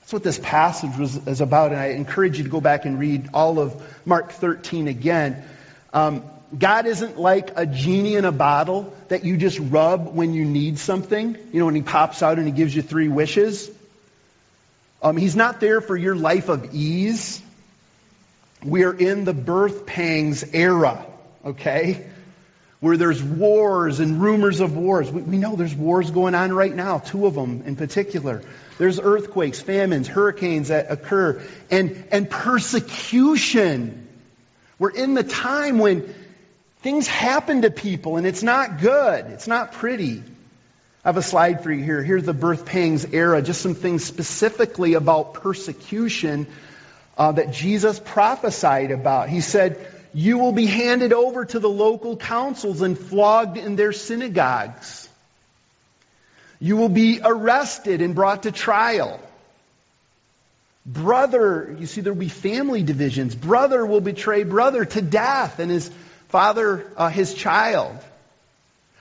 That's 0.00 0.12
what 0.12 0.22
this 0.24 0.38
passage 0.38 0.96
was, 0.98 1.16
is 1.28 1.40
about, 1.40 1.70
and 1.70 1.80
I 1.80 1.88
encourage 1.88 2.38
you 2.38 2.44
to 2.44 2.50
go 2.50 2.60
back 2.60 2.84
and 2.84 2.98
read 2.98 3.28
all 3.32 3.60
of 3.60 3.80
Mark 4.04 4.32
13 4.32 4.88
again. 4.88 5.44
Um, 5.92 6.24
God 6.56 6.86
isn't 6.86 7.16
like 7.16 7.52
a 7.56 7.64
genie 7.64 8.16
in 8.16 8.24
a 8.24 8.32
bottle 8.32 8.92
that 9.08 9.24
you 9.24 9.36
just 9.36 9.60
rub 9.60 10.12
when 10.12 10.34
you 10.34 10.44
need 10.44 10.80
something. 10.80 11.36
You 11.52 11.60
know, 11.60 11.66
when 11.66 11.76
he 11.76 11.82
pops 11.82 12.22
out 12.24 12.38
and 12.38 12.46
he 12.46 12.52
gives 12.52 12.74
you 12.74 12.82
three 12.82 13.08
wishes. 13.08 13.70
Um, 15.00 15.16
he's 15.16 15.36
not 15.36 15.60
there 15.60 15.80
for 15.80 15.96
your 15.96 16.16
life 16.16 16.48
of 16.48 16.74
ease. 16.74 17.40
We're 18.64 18.92
in 18.92 19.24
the 19.24 19.32
birth 19.32 19.86
pangs 19.86 20.42
era, 20.52 21.06
okay? 21.44 22.06
Where 22.80 22.96
there's 22.96 23.22
wars 23.22 24.00
and 24.00 24.20
rumors 24.22 24.60
of 24.60 24.74
wars. 24.74 25.10
We, 25.10 25.22
we 25.22 25.38
know 25.38 25.54
there's 25.54 25.74
wars 25.74 26.10
going 26.10 26.34
on 26.34 26.52
right 26.52 26.74
now, 26.74 26.98
two 26.98 27.26
of 27.26 27.34
them 27.34 27.62
in 27.66 27.76
particular. 27.76 28.42
There's 28.78 28.98
earthquakes, 28.98 29.60
famines, 29.60 30.08
hurricanes 30.08 30.68
that 30.68 30.90
occur, 30.90 31.42
and, 31.70 32.04
and 32.10 32.28
persecution. 32.30 34.08
We're 34.78 34.90
in 34.90 35.12
the 35.12 35.22
time 35.22 35.78
when 35.78 36.14
things 36.78 37.06
happen 37.06 37.62
to 37.62 37.70
people 37.70 38.16
and 38.16 38.26
it's 38.26 38.42
not 38.42 38.80
good. 38.80 39.26
It's 39.26 39.46
not 39.46 39.72
pretty. 39.72 40.22
I 41.04 41.08
have 41.08 41.16
a 41.18 41.22
slide 41.22 41.62
for 41.62 41.72
you 41.72 41.82
here. 41.82 42.02
Here's 42.02 42.24
the 42.24 42.34
birth 42.34 42.66
pangs 42.66 43.04
era, 43.12 43.42
just 43.42 43.60
some 43.60 43.74
things 43.74 44.04
specifically 44.04 44.94
about 44.94 45.34
persecution 45.34 46.46
uh, 47.16 47.32
that 47.32 47.52
Jesus 47.52 48.00
prophesied 48.02 48.90
about. 48.90 49.28
He 49.28 49.42
said, 49.42 49.86
You 50.12 50.38
will 50.38 50.52
be 50.52 50.66
handed 50.66 51.12
over 51.12 51.44
to 51.44 51.58
the 51.58 51.68
local 51.68 52.16
councils 52.16 52.80
and 52.82 52.98
flogged 52.98 53.56
in 53.56 53.76
their 53.76 53.92
synagogues. 53.92 55.08
You 56.60 56.76
will 56.76 56.88
be 56.88 57.20
arrested 57.24 58.02
and 58.02 58.14
brought 58.14 58.42
to 58.42 58.52
trial. 58.52 59.20
Brother, 60.84 61.76
you 61.78 61.86
see, 61.86 62.00
there 62.00 62.12
will 62.12 62.20
be 62.20 62.28
family 62.28 62.82
divisions. 62.82 63.34
Brother 63.34 63.84
will 63.86 64.00
betray 64.00 64.44
brother 64.44 64.84
to 64.84 65.02
death, 65.02 65.58
and 65.58 65.70
his 65.70 65.90
father, 66.28 66.86
uh, 66.96 67.08
his 67.08 67.34
child. 67.34 67.96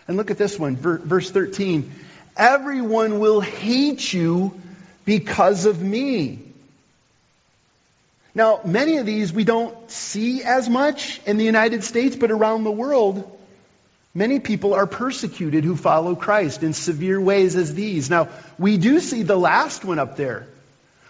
And 0.07 0.17
look 0.17 0.31
at 0.31 0.37
this 0.37 0.57
one, 0.57 0.75
verse 0.75 1.31
13. 1.31 1.91
Everyone 2.37 3.19
will 3.19 3.41
hate 3.41 4.13
you 4.13 4.59
because 5.05 5.65
of 5.65 5.81
me. 5.81 6.48
Now, 8.39 8.61
many 8.63 8.97
of 8.97 9.05
these 9.05 9.33
we 9.33 9.43
don't 9.43 9.91
see 9.91 10.43
as 10.43 10.69
much 10.69 11.19
in 11.25 11.35
the 11.35 11.43
United 11.43 11.83
States, 11.83 12.15
but 12.15 12.31
around 12.31 12.63
the 12.63 12.71
world, 12.71 13.35
Many 14.13 14.39
people 14.39 14.73
are 14.73 14.87
persecuted 14.87 15.63
who 15.63 15.75
follow 15.75 16.15
Christ 16.15 16.63
in 16.63 16.73
severe 16.73 17.21
ways 17.21 17.55
as 17.55 17.75
these. 17.75 18.09
Now, 18.09 18.29
we 18.57 18.77
do 18.77 18.99
see 18.99 19.21
the 19.21 19.37
last 19.37 19.85
one 19.85 19.99
up 19.99 20.17
there. 20.17 20.47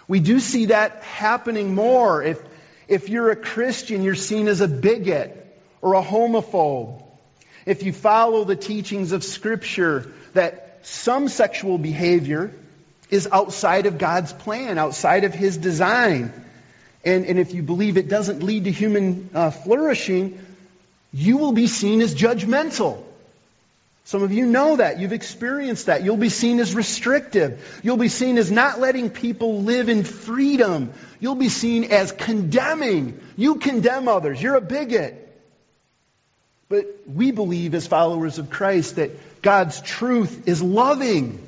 We 0.07 0.19
do 0.19 0.39
see 0.39 0.65
that 0.65 1.01
happening 1.03 1.74
more. 1.74 2.21
If, 2.21 2.41
if 2.89 3.07
you're 3.07 3.31
a 3.31 3.38
Christian, 3.38 4.03
you're 4.03 4.15
seen 4.15 4.50
as 4.50 4.59
a 4.59 4.67
bigot 4.67 5.33
or 5.81 5.93
a 5.93 6.03
homophobe. 6.03 7.01
If 7.65 7.83
you 7.83 7.93
follow 7.93 8.43
the 8.43 8.57
teachings 8.57 9.13
of 9.13 9.24
Scripture 9.24 10.12
that 10.33 10.79
some 10.83 11.29
sexual 11.29 11.77
behavior 11.77 12.51
is 13.09 13.29
outside 13.31 13.86
of 13.86 13.98
God's 13.98 14.33
plan, 14.33 14.77
outside 14.77 15.24
of 15.24 15.33
His 15.33 15.57
design, 15.57 16.33
and, 17.03 17.25
and 17.25 17.39
if 17.39 17.53
you 17.53 17.63
believe 17.63 17.97
it 17.97 18.09
doesn't 18.09 18.43
lead 18.43 18.65
to 18.65 18.71
human 18.71 19.29
uh, 19.33 19.51
flourishing, 19.51 20.39
you 21.13 21.37
will 21.37 21.53
be 21.53 21.67
seen 21.67 22.01
as 22.01 22.13
judgmental. 22.13 23.03
Some 24.03 24.23
of 24.23 24.31
you 24.31 24.47
know 24.47 24.77
that. 24.77 24.99
You've 24.99 25.13
experienced 25.13 25.85
that. 25.85 26.03
You'll 26.03 26.17
be 26.17 26.29
seen 26.29 26.59
as 26.59 26.73
restrictive. 26.73 27.79
You'll 27.83 27.97
be 27.97 28.07
seen 28.07 28.37
as 28.37 28.51
not 28.51 28.79
letting 28.79 29.11
people 29.11 29.61
live 29.61 29.87
in 29.87 30.03
freedom. 30.03 30.91
You'll 31.19 31.35
be 31.35 31.49
seen 31.49 31.85
as 31.85 32.11
condemning. 32.11 33.19
You 33.37 33.55
condemn 33.55 34.07
others. 34.07 34.41
You're 34.41 34.55
a 34.55 34.61
bigot. 34.61 35.27
But 36.69 36.87
we 37.07 37.31
believe 37.31 37.75
as 37.75 37.87
followers 37.87 38.39
of 38.39 38.49
Christ 38.49 38.95
that 38.95 39.11
God's 39.41 39.79
truth 39.81 40.47
is 40.47 40.61
loving. 40.61 41.39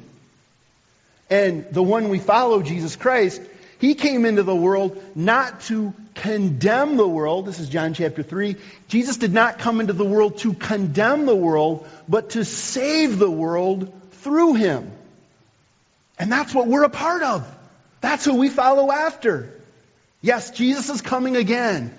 And 1.30 1.66
the 1.72 1.84
one 1.84 2.10
we 2.10 2.20
follow, 2.20 2.62
Jesus 2.62 2.96
Christ, 2.96 3.42
he 3.82 3.96
came 3.96 4.26
into 4.26 4.44
the 4.44 4.56
world 4.56 5.02
not 5.16 5.62
to 5.62 5.96
condemn 6.14 6.98
the 6.98 7.08
world. 7.08 7.48
This 7.48 7.60
is 7.60 7.68
John 7.68 7.96
chapter 7.96 8.22
3. 8.22 8.56
Jesus 8.88 9.18
did 9.18 9.34
not 9.34 9.58
come 9.58 9.82
into 9.82 9.94
the 9.94 10.06
world 10.06 10.38
to 10.40 10.54
condemn 10.54 11.26
the 11.26 11.36
world, 11.36 11.88
but 12.08 12.30
to 12.32 12.46
save 12.46 13.18
the 13.18 13.30
world 13.30 13.92
through 14.12 14.54
him. 14.54 14.92
And 16.20 16.32
that's 16.32 16.54
what 16.54 16.68
we're 16.68 16.84
a 16.84 16.90
part 16.90 17.24
of. 17.24 17.52
That's 18.02 18.24
who 18.24 18.36
we 18.36 18.50
follow 18.50 18.92
after. 18.92 19.52
Yes, 20.22 20.52
Jesus 20.52 20.92
is 20.92 21.02
coming 21.02 21.36
again. 21.36 21.92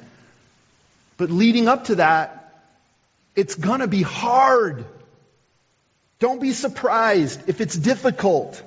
But 1.16 1.30
leading 1.30 1.66
up 1.66 1.86
to 1.86 1.96
that, 1.96 2.54
it's 3.34 3.56
going 3.56 3.80
to 3.80 3.88
be 3.88 4.02
hard. 4.02 4.84
Don't 6.20 6.40
be 6.40 6.52
surprised 6.52 7.48
if 7.48 7.60
it's 7.60 7.76
difficult. 7.76 8.62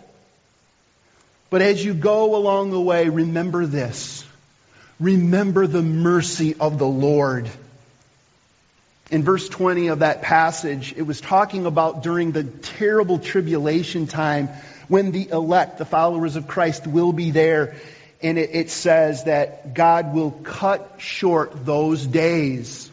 But 1.56 1.62
as 1.62 1.82
you 1.82 1.94
go 1.94 2.36
along 2.36 2.72
the 2.72 2.82
way, 2.82 3.08
remember 3.08 3.66
this. 3.66 4.26
Remember 5.00 5.68
the 5.68 5.82
mercy 5.82 6.54
of 6.54 6.78
the 6.78 6.86
Lord. 6.86 7.50
In 9.10 9.24
verse 9.24 9.48
20 9.48 9.88
of 9.88 10.00
that 10.00 10.22
passage, 10.22 10.94
it 10.98 11.04
was 11.04 11.22
talking 11.22 11.66
about 11.66 12.04
during 12.04 12.34
the 12.34 12.44
terrible 12.44 13.20
tribulation 13.20 14.06
time 14.06 14.50
when 14.90 15.12
the 15.12 15.30
elect, 15.30 15.78
the 15.78 15.86
followers 15.86 16.36
of 16.36 16.46
Christ, 16.46 16.88
will 16.88 17.14
be 17.14 17.32
there. 17.32 17.78
And 18.22 18.38
it, 18.38 18.50
it 18.52 18.70
says 18.70 19.24
that 19.24 19.74
God 19.74 20.14
will 20.14 20.32
cut 20.32 20.96
short 20.98 21.66
those 21.66 22.06
days. 22.06 22.92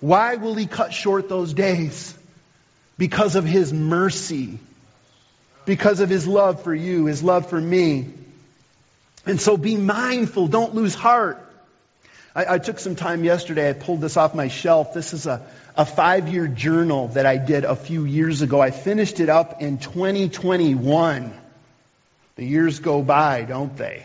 Why 0.00 0.34
will 0.34 0.56
He 0.56 0.66
cut 0.66 0.92
short 0.92 1.28
those 1.28 1.54
days? 1.54 2.18
Because 2.98 3.36
of 3.36 3.44
His 3.44 3.72
mercy 3.72 4.58
because 5.70 6.00
of 6.00 6.08
his 6.08 6.26
love 6.26 6.64
for 6.64 6.74
you, 6.74 7.06
his 7.06 7.22
love 7.22 7.48
for 7.48 7.60
me. 7.60 8.08
And 9.24 9.40
so 9.40 9.56
be 9.56 9.76
mindful, 9.76 10.48
don't 10.48 10.74
lose 10.74 10.96
heart. 10.96 11.38
I, 12.34 12.54
I 12.54 12.58
took 12.58 12.80
some 12.80 12.96
time 12.96 13.22
yesterday, 13.22 13.70
I 13.70 13.74
pulled 13.74 14.00
this 14.00 14.16
off 14.16 14.34
my 14.34 14.48
shelf. 14.48 14.94
This 14.94 15.12
is 15.14 15.28
a, 15.28 15.46
a 15.76 15.86
five 15.86 16.26
year 16.26 16.48
journal 16.48 17.06
that 17.14 17.24
I 17.24 17.36
did 17.36 17.64
a 17.64 17.76
few 17.76 18.04
years 18.04 18.42
ago. 18.42 18.60
I 18.60 18.72
finished 18.72 19.20
it 19.20 19.28
up 19.28 19.62
in 19.62 19.78
2021. 19.78 21.32
The 22.34 22.44
years 22.44 22.80
go 22.80 23.02
by, 23.02 23.42
don't 23.42 23.76
they? 23.76 24.04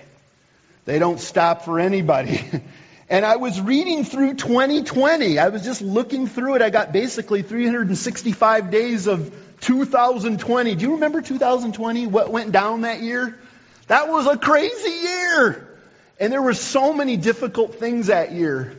They 0.85 0.99
don't 0.99 1.19
stop 1.19 1.63
for 1.65 1.79
anybody. 1.79 2.45
and 3.09 3.25
I 3.25 3.37
was 3.37 3.59
reading 3.59 4.03
through 4.03 4.35
2020. 4.35 5.39
I 5.39 5.49
was 5.49 5.63
just 5.63 5.81
looking 5.81 6.27
through 6.27 6.57
it. 6.57 6.61
I 6.61 6.69
got 6.69 6.93
basically 6.93 7.41
365 7.41 8.69
days 8.69 9.07
of 9.07 9.35
2020. 9.61 10.75
Do 10.75 10.85
you 10.85 10.93
remember 10.93 11.21
2020? 11.21 12.07
What 12.07 12.31
went 12.31 12.51
down 12.51 12.81
that 12.81 13.01
year? 13.01 13.37
That 13.87 14.09
was 14.09 14.27
a 14.27 14.37
crazy 14.37 14.89
year. 14.89 15.77
And 16.19 16.31
there 16.31 16.41
were 16.41 16.53
so 16.53 16.93
many 16.93 17.17
difficult 17.17 17.75
things 17.75 18.07
that 18.07 18.31
year. 18.31 18.75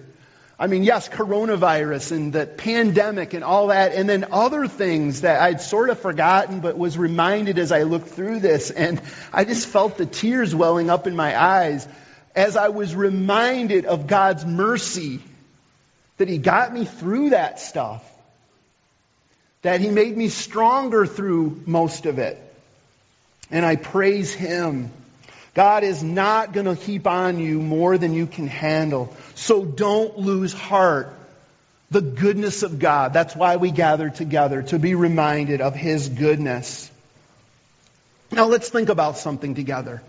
I 0.58 0.68
mean, 0.68 0.84
yes, 0.84 1.06
coronavirus 1.08 2.12
and 2.12 2.32
the 2.32 2.46
pandemic 2.46 3.34
and 3.34 3.44
all 3.44 3.66
that, 3.66 3.92
and 3.92 4.08
then 4.08 4.26
other 4.32 4.66
things 4.66 5.20
that 5.20 5.42
I'd 5.42 5.60
sort 5.60 5.90
of 5.90 5.98
forgotten 5.98 6.60
but 6.60 6.78
was 6.78 6.96
reminded 6.96 7.58
as 7.58 7.72
I 7.72 7.82
looked 7.82 8.08
through 8.08 8.40
this. 8.40 8.70
And 8.70 9.02
I 9.34 9.44
just 9.44 9.66
felt 9.68 9.98
the 9.98 10.06
tears 10.06 10.54
welling 10.54 10.88
up 10.88 11.06
in 11.06 11.14
my 11.14 11.38
eyes 11.38 11.86
as 12.34 12.56
I 12.56 12.68
was 12.68 12.94
reminded 12.94 13.84
of 13.84 14.06
God's 14.06 14.46
mercy 14.46 15.20
that 16.16 16.28
He 16.28 16.38
got 16.38 16.72
me 16.72 16.86
through 16.86 17.30
that 17.30 17.60
stuff, 17.60 18.02
that 19.66 19.80
He 19.80 19.90
made 19.90 20.16
me 20.16 20.28
stronger 20.28 21.06
through 21.06 21.60
most 21.66 22.06
of 22.06 22.20
it. 22.20 22.40
And 23.50 23.66
I 23.66 23.74
praise 23.74 24.32
Him. 24.32 24.92
God 25.54 25.82
is 25.82 26.04
not 26.04 26.52
going 26.52 26.66
to 26.66 26.74
heap 26.74 27.04
on 27.08 27.40
you 27.40 27.60
more 27.60 27.98
than 27.98 28.14
you 28.14 28.28
can 28.28 28.46
handle. 28.46 29.12
So 29.34 29.64
don't 29.64 30.18
lose 30.18 30.52
heart. 30.52 31.12
The 31.90 32.00
goodness 32.00 32.62
of 32.62 32.78
God. 32.78 33.12
That's 33.12 33.34
why 33.34 33.56
we 33.56 33.72
gather 33.72 34.08
together, 34.08 34.62
to 34.62 34.78
be 34.78 34.94
reminded 34.94 35.60
of 35.60 35.74
His 35.74 36.08
goodness. 36.10 36.88
Now 38.30 38.46
let's 38.46 38.68
think 38.68 38.88
about 38.88 39.18
something 39.18 39.56
together. 39.56 40.00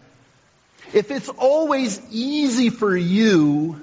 If 0.93 1.09
it's 1.09 1.29
always 1.29 1.99
easy 2.11 2.69
for 2.69 2.95
you, 2.95 3.81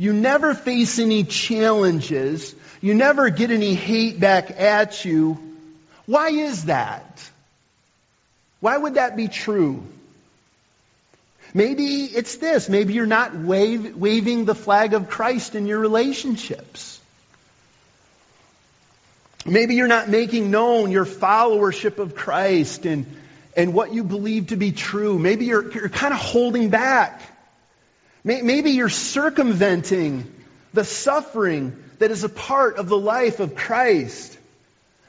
you 0.00 0.14
never 0.14 0.54
face 0.54 0.98
any 0.98 1.24
challenges, 1.24 2.54
you 2.80 2.94
never 2.94 3.28
get 3.28 3.50
any 3.50 3.74
hate 3.74 4.18
back 4.18 4.50
at 4.50 5.04
you, 5.04 5.38
why 6.06 6.30
is 6.30 6.64
that? 6.64 7.30
Why 8.60 8.78
would 8.78 8.94
that 8.94 9.14
be 9.14 9.28
true? 9.28 9.84
Maybe 11.52 12.04
it's 12.04 12.38
this. 12.38 12.70
Maybe 12.70 12.94
you're 12.94 13.04
not 13.04 13.36
wave, 13.36 13.94
waving 13.94 14.46
the 14.46 14.54
flag 14.54 14.94
of 14.94 15.10
Christ 15.10 15.54
in 15.54 15.66
your 15.66 15.80
relationships. 15.80 16.98
Maybe 19.44 19.74
you're 19.74 19.86
not 19.86 20.08
making 20.08 20.50
known 20.50 20.92
your 20.92 21.04
followership 21.04 21.98
of 21.98 22.14
Christ 22.14 22.86
and, 22.86 23.04
and 23.54 23.74
what 23.74 23.92
you 23.92 24.02
believe 24.02 24.46
to 24.46 24.56
be 24.56 24.72
true. 24.72 25.18
Maybe 25.18 25.44
you're, 25.44 25.70
you're 25.70 25.90
kind 25.90 26.14
of 26.14 26.20
holding 26.20 26.70
back. 26.70 27.20
Maybe 28.22 28.72
you're 28.72 28.88
circumventing 28.88 30.30
the 30.74 30.84
suffering 30.84 31.82
that 31.98 32.10
is 32.10 32.24
a 32.24 32.28
part 32.28 32.76
of 32.76 32.88
the 32.88 32.98
life 32.98 33.40
of 33.40 33.54
Christ. 33.54 34.38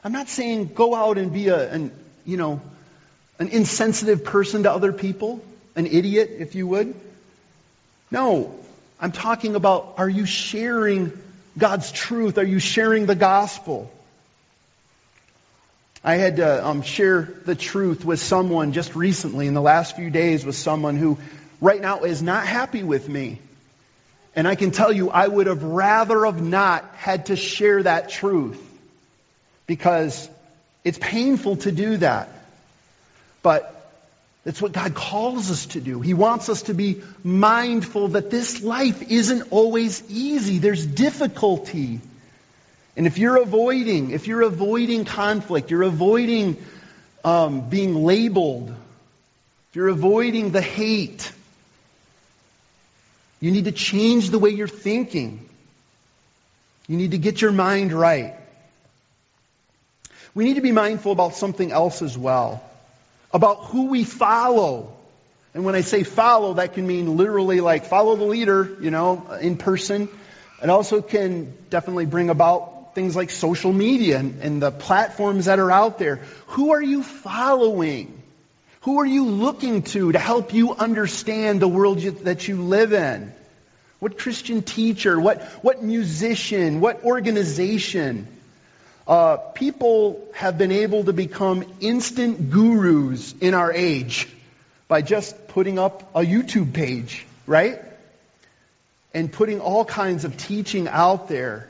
I'm 0.03 0.11
not 0.11 0.29
saying 0.29 0.71
go 0.73 0.95
out 0.95 1.17
and 1.17 1.33
be 1.33 1.49
a, 1.49 1.71
an, 1.71 1.91
you 2.25 2.37
know, 2.37 2.61
an 3.37 3.49
insensitive 3.49 4.23
person 4.23 4.63
to 4.63 4.71
other 4.71 4.93
people 4.93 5.43
an 5.75 5.87
idiot, 5.87 6.31
if 6.39 6.55
you 6.55 6.67
would. 6.67 6.93
No, 8.09 8.53
I'm 8.99 9.11
talking 9.11 9.55
about 9.55 9.95
are 9.97 10.09
you 10.09 10.25
sharing 10.25 11.11
God's 11.57 11.91
truth? 11.91 12.37
Are 12.37 12.45
you 12.45 12.59
sharing 12.59 13.05
the 13.05 13.15
gospel? 13.15 13.91
I 16.03 16.15
had 16.15 16.37
to 16.37 16.67
um, 16.67 16.81
share 16.81 17.21
the 17.45 17.55
truth 17.55 18.03
with 18.03 18.19
someone 18.19 18.73
just 18.73 18.95
recently 18.95 19.47
in 19.47 19.53
the 19.53 19.61
last 19.61 19.95
few 19.95 20.09
days 20.09 20.43
with 20.43 20.55
someone 20.55 20.97
who 20.97 21.19
right 21.61 21.79
now 21.79 22.01
is 22.01 22.21
not 22.21 22.45
happy 22.45 22.83
with 22.83 23.07
me. 23.07 23.39
And 24.35 24.47
I 24.47 24.55
can 24.55 24.71
tell 24.71 24.91
you, 24.91 25.09
I 25.09 25.27
would 25.27 25.47
have 25.47 25.63
rather 25.63 26.25
have 26.25 26.41
not 26.41 26.83
had 26.95 27.27
to 27.27 27.35
share 27.35 27.83
that 27.83 28.09
truth 28.09 28.61
because 29.67 30.29
it's 30.83 30.97
painful 30.99 31.57
to 31.57 31.71
do 31.71 31.97
that. 31.97 32.29
But 33.43 33.77
that's 34.43 34.61
what 34.61 34.71
God 34.71 34.95
calls 34.95 35.51
us 35.51 35.67
to 35.67 35.81
do. 35.81 36.01
He 36.01 36.13
wants 36.13 36.49
us 36.49 36.63
to 36.63 36.73
be 36.73 37.01
mindful 37.23 38.09
that 38.09 38.31
this 38.31 38.63
life 38.63 39.11
isn't 39.11 39.51
always 39.51 40.03
easy. 40.09 40.57
There's 40.57 40.85
difficulty. 40.85 41.99
And 42.97 43.05
if 43.05 43.17
you're 43.17 43.37
avoiding, 43.37 44.11
if 44.11 44.27
you're 44.27 44.41
avoiding 44.41 45.05
conflict, 45.05 45.69
you're 45.69 45.83
avoiding 45.83 46.57
um, 47.23 47.69
being 47.69 48.03
labeled, 48.03 48.69
if 49.69 49.75
you're 49.75 49.89
avoiding 49.89 50.51
the 50.51 50.61
hate, 50.61 51.31
you 53.41 53.51
need 53.51 53.65
to 53.65 53.71
change 53.73 54.29
the 54.29 54.39
way 54.39 54.51
you're 54.51 54.67
thinking. 54.67 55.47
You 56.87 56.95
need 56.95 57.11
to 57.11 57.17
get 57.17 57.41
your 57.41 57.51
mind 57.51 57.91
right. 57.91 58.35
We 60.33 60.45
need 60.45 60.55
to 60.55 60.61
be 60.61 60.71
mindful 60.71 61.11
about 61.11 61.35
something 61.35 61.71
else 61.71 62.01
as 62.01 62.17
well 62.17 62.63
about 63.33 63.65
who 63.65 63.87
we 63.87 64.03
follow. 64.03 64.93
And 65.53 65.65
when 65.65 65.75
I 65.75 65.81
say 65.81 66.03
follow, 66.03 66.55
that 66.55 66.73
can 66.73 66.87
mean 66.87 67.17
literally 67.17 67.61
like 67.61 67.85
follow 67.85 68.15
the 68.15 68.25
leader, 68.25 68.77
you 68.81 68.91
know, 68.91 69.31
in 69.41 69.57
person. 69.57 70.09
It 70.61 70.69
also 70.69 71.01
can 71.01 71.53
definitely 71.69 72.05
bring 72.05 72.29
about 72.29 72.93
things 72.93 73.15
like 73.15 73.29
social 73.29 73.73
media 73.73 74.19
and, 74.19 74.41
and 74.41 74.61
the 74.61 74.71
platforms 74.71 75.45
that 75.45 75.59
are 75.59 75.71
out 75.71 75.97
there. 75.97 76.17
Who 76.47 76.71
are 76.71 76.81
you 76.81 77.03
following? 77.03 78.20
Who 78.81 78.99
are 78.99 79.05
you 79.05 79.25
looking 79.25 79.83
to 79.83 80.11
to 80.11 80.19
help 80.19 80.53
you 80.53 80.73
understand 80.73 81.61
the 81.61 81.67
world 81.67 81.99
you, 81.99 82.11
that 82.11 82.47
you 82.47 82.63
live 82.63 82.93
in? 82.93 83.31
What 83.99 84.17
Christian 84.17 84.63
teacher? 84.63 85.19
What, 85.19 85.43
what 85.61 85.83
musician? 85.83 86.81
What 86.81 87.03
organization? 87.03 88.27
Uh, 89.07 89.37
people 89.37 90.27
have 90.33 90.57
been 90.57 90.71
able 90.71 91.03
to 91.03 91.13
become 91.13 91.63
instant 91.79 92.49
gurus 92.49 93.35
in 93.39 93.53
our 93.53 93.71
age 93.71 94.27
by 94.87 95.03
just 95.03 95.47
putting 95.49 95.77
up 95.77 96.15
a 96.15 96.21
YouTube 96.21 96.73
page, 96.73 97.25
right? 97.45 97.79
And 99.13 99.31
putting 99.31 99.59
all 99.59 99.85
kinds 99.85 100.25
of 100.25 100.37
teaching 100.37 100.87
out 100.87 101.27
there. 101.27 101.69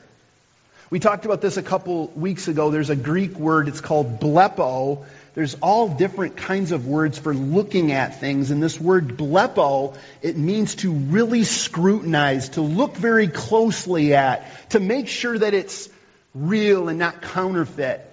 We 0.89 0.99
talked 0.99 1.25
about 1.25 1.41
this 1.41 1.57
a 1.57 1.63
couple 1.63 2.07
weeks 2.07 2.47
ago. 2.47 2.69
There's 2.69 2.89
a 2.89 2.95
Greek 2.95 3.35
word, 3.37 3.67
it's 3.67 3.81
called 3.81 4.21
blepo. 4.21 5.05
There's 5.33 5.55
all 5.61 5.87
different 5.87 6.35
kinds 6.35 6.73
of 6.73 6.87
words 6.87 7.17
for 7.17 7.33
looking 7.33 7.93
at 7.93 8.19
things. 8.19 8.51
And 8.51 8.61
this 8.61 8.79
word 8.79 9.17
blepo, 9.17 9.95
it 10.21 10.35
means 10.37 10.75
to 10.75 10.91
really 10.91 11.45
scrutinize, 11.45 12.49
to 12.49 12.61
look 12.61 12.97
very 12.97 13.29
closely 13.29 14.13
at, 14.13 14.69
to 14.71 14.79
make 14.81 15.07
sure 15.07 15.37
that 15.37 15.53
it's 15.53 15.87
real 16.35 16.89
and 16.89 16.99
not 16.99 17.21
counterfeit. 17.21 18.07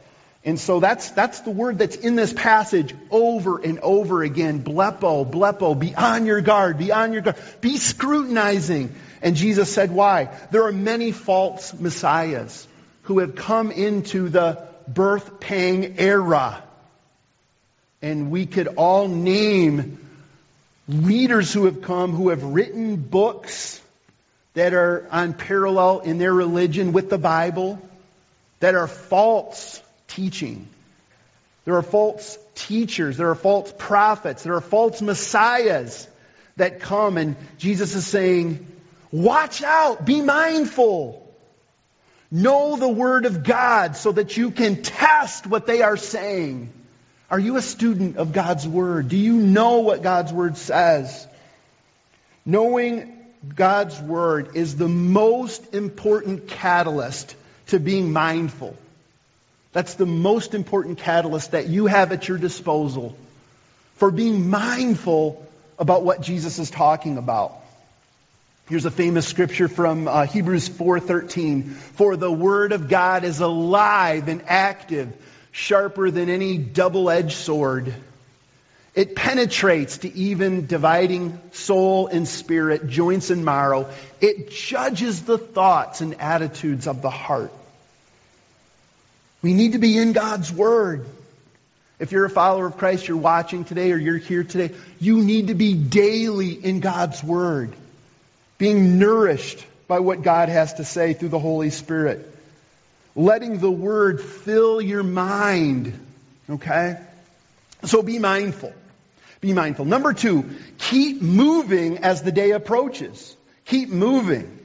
And 0.45 0.61
so 0.61 0.79
that's, 0.79 1.11
that's 1.11 1.41
the 1.41 1.51
word 1.51 1.79
that's 1.79 1.97
in 1.97 2.15
this 2.15 2.33
passage 2.33 2.95
over 3.11 3.59
and 3.59 3.81
over 3.81 4.23
again. 4.23 4.63
Blepo, 4.63 5.29
blepo, 5.29 5.79
be 5.79 5.97
on 5.97 6.25
your 6.25 6.41
guard, 6.41 6.79
be 6.79 6.93
on 6.93 7.13
your 7.13 7.23
guard, 7.23 7.37
be 7.61 7.77
scrutinizing. 7.77 8.95
And 9.21 9.35
Jesus 9.35 9.73
said, 9.73 9.91
why? 9.91 10.31
There 10.53 10.65
are 10.67 10.73
many 10.73 11.11
false 11.11 11.75
messiahs 11.75 12.69
who 13.03 13.19
have 13.19 13.35
come 13.35 13.73
into 13.73 14.29
the 14.29 14.69
birth 14.87 15.41
pang 15.41 15.99
era. 15.99 16.63
And 18.01 18.31
we 18.31 18.47
could 18.47 18.69
all 18.69 19.09
name 19.09 19.99
leaders 20.89 21.53
who 21.53 21.67
have 21.67 21.83
come 21.83 22.13
who 22.13 22.31
have 22.31 22.43
written 22.43 22.97
books 22.97 23.81
that 24.55 24.73
are 24.75 25.07
on 25.11 25.35
parallel 25.35 26.01
in 26.01 26.19
their 26.19 26.33
religion 26.33 26.93
with 26.93 27.11
the 27.11 27.19
Bible 27.19 27.81
that 28.61 28.75
are 28.75 28.89
false 28.89 29.83
teaching. 30.09 30.67
There 31.65 31.77
are 31.77 31.83
false 31.83 32.39
teachers. 32.55 33.17
There 33.19 33.31
are 33.31 33.35
false 33.35 33.73
prophets. 33.77 34.43
There 34.43 34.55
are 34.55 34.61
false 34.61 35.03
messiahs 35.03 36.09
that 36.57 36.81
come 36.81 37.19
and 37.19 37.37
Jesus 37.59 37.95
is 37.95 38.07
saying, 38.07 38.67
watch 39.13 39.63
out, 39.63 40.05
be 40.05 40.21
mindful. 40.23 41.25
Know 42.31 42.77
the 42.77 42.89
word 42.89 43.27
of 43.27 43.45
God 43.45 43.97
so 43.97 44.13
that 44.13 44.37
you 44.37 44.51
can 44.51 44.83
test 44.83 45.47
what 45.47 45.67
they 45.67 45.83
are 45.83 45.97
saying. 45.97 46.73
Are 47.31 47.39
you 47.39 47.57
a 47.57 47.63
student 47.63 48.17
of 48.17 48.33
God's 48.33 48.67
word? 48.67 49.09
Do 49.09 49.17
you 49.17 49.35
know 49.35 49.81
what 49.81 50.03
God's 50.03 50.33
word 50.33 50.57
says? 50.57 51.27
Knowing 52.47 53.15
God's 53.55 54.01
word 54.01 54.57
is 54.57 54.77
the 54.77 54.89
most 54.89 55.75
important 55.75 56.49
catalyst 56.49 57.37
to 57.67 57.79
being 57.79 58.13
mindful. 58.13 58.77
That's 59.73 59.95
the 59.95 60.07
most 60.07 60.55
important 60.55 60.99
catalyst 60.99 61.53
that 61.53 61.69
you 61.69 61.87
have 61.87 62.13
at 62.13 62.27
your 62.27 62.39
disposal 62.39 63.17
for 63.97 64.11
being 64.11 64.49
mindful 64.49 65.45
about 65.79 66.05
what 66.05 66.23
Jesus 66.23 66.59
is 66.59 66.71
talking 66.71 67.19
about. 67.19 67.53
Here's 68.69 68.85
a 68.85 68.91
famous 68.91 69.27
scripture 69.27 69.69
from 69.69 70.09
uh, 70.09 70.25
Hebrews 70.27 70.69
4:13. 70.69 71.73
For 71.73 72.17
the 72.17 72.31
word 72.31 72.73
of 72.73 72.89
God 72.89 73.25
is 73.25 73.41
alive 73.41 74.29
and 74.29 74.43
active, 74.47 75.13
sharper 75.53 76.11
than 76.11 76.29
any 76.29 76.59
double-edged 76.59 77.37
sword. 77.37 77.95
It 78.95 79.15
penetrates 79.15 79.99
to 79.99 80.13
even 80.13 80.67
dividing 80.67 81.39
soul 81.53 82.09
and 82.09 82.27
spirit, 82.27 82.89
joints 82.89 83.31
and 83.31 83.45
marrow. 83.45 83.89
It 84.21 84.51
judges 84.51 85.23
the 85.23 85.39
thoughts 85.39 86.01
and 86.01 86.21
attitudes 86.21 86.87
of 86.89 87.01
the 87.01 87.11
heart. 87.11 87.53
We 89.41 89.53
need 89.55 89.73
to 89.73 89.79
be 89.79 89.97
in 89.97 90.15
God's 90.15 90.53
Word. 90.53 91.07
If 92.01 92.11
you're 92.11 92.25
a 92.25 92.31
follower 92.31 92.67
of 92.67 92.77
Christ, 92.77 93.07
you're 93.07 93.17
watching 93.17 93.65
today 93.65 93.93
or 93.93 93.97
you're 93.97 94.19
here 94.19 94.43
today, 94.43 94.75
you 94.99 95.23
need 95.23 95.49
to 95.49 95.55
be 95.55 95.75
daily 95.75 96.53
in 96.53 96.81
God's 96.81 97.23
Word, 97.23 97.73
being 98.57 98.99
nourished 98.99 99.65
by 99.87 100.01
what 100.01 100.23
God 100.23 100.49
has 100.49 100.75
to 100.75 100.85
say 100.85 101.13
through 101.13 101.29
the 101.29 101.39
Holy 101.39 101.71
Spirit. 101.71 102.35
Letting 103.19 103.59
the 103.59 103.71
Word 103.71 104.21
fill 104.21 104.81
your 104.81 105.03
mind. 105.03 105.99
Okay? 106.49 106.99
So 107.83 108.01
be 108.01 108.21
mindful. 108.21 108.73
Be 109.41 109.53
mindful. 109.53 109.87
Number 109.87 110.13
two, 110.13 110.49
keep 110.79 111.21
moving 111.21 111.99
as 111.99 112.23
the 112.23 112.31
day 112.31 112.53
approaches. 112.53 113.37
Keep 113.65 113.89
moving. 113.89 114.61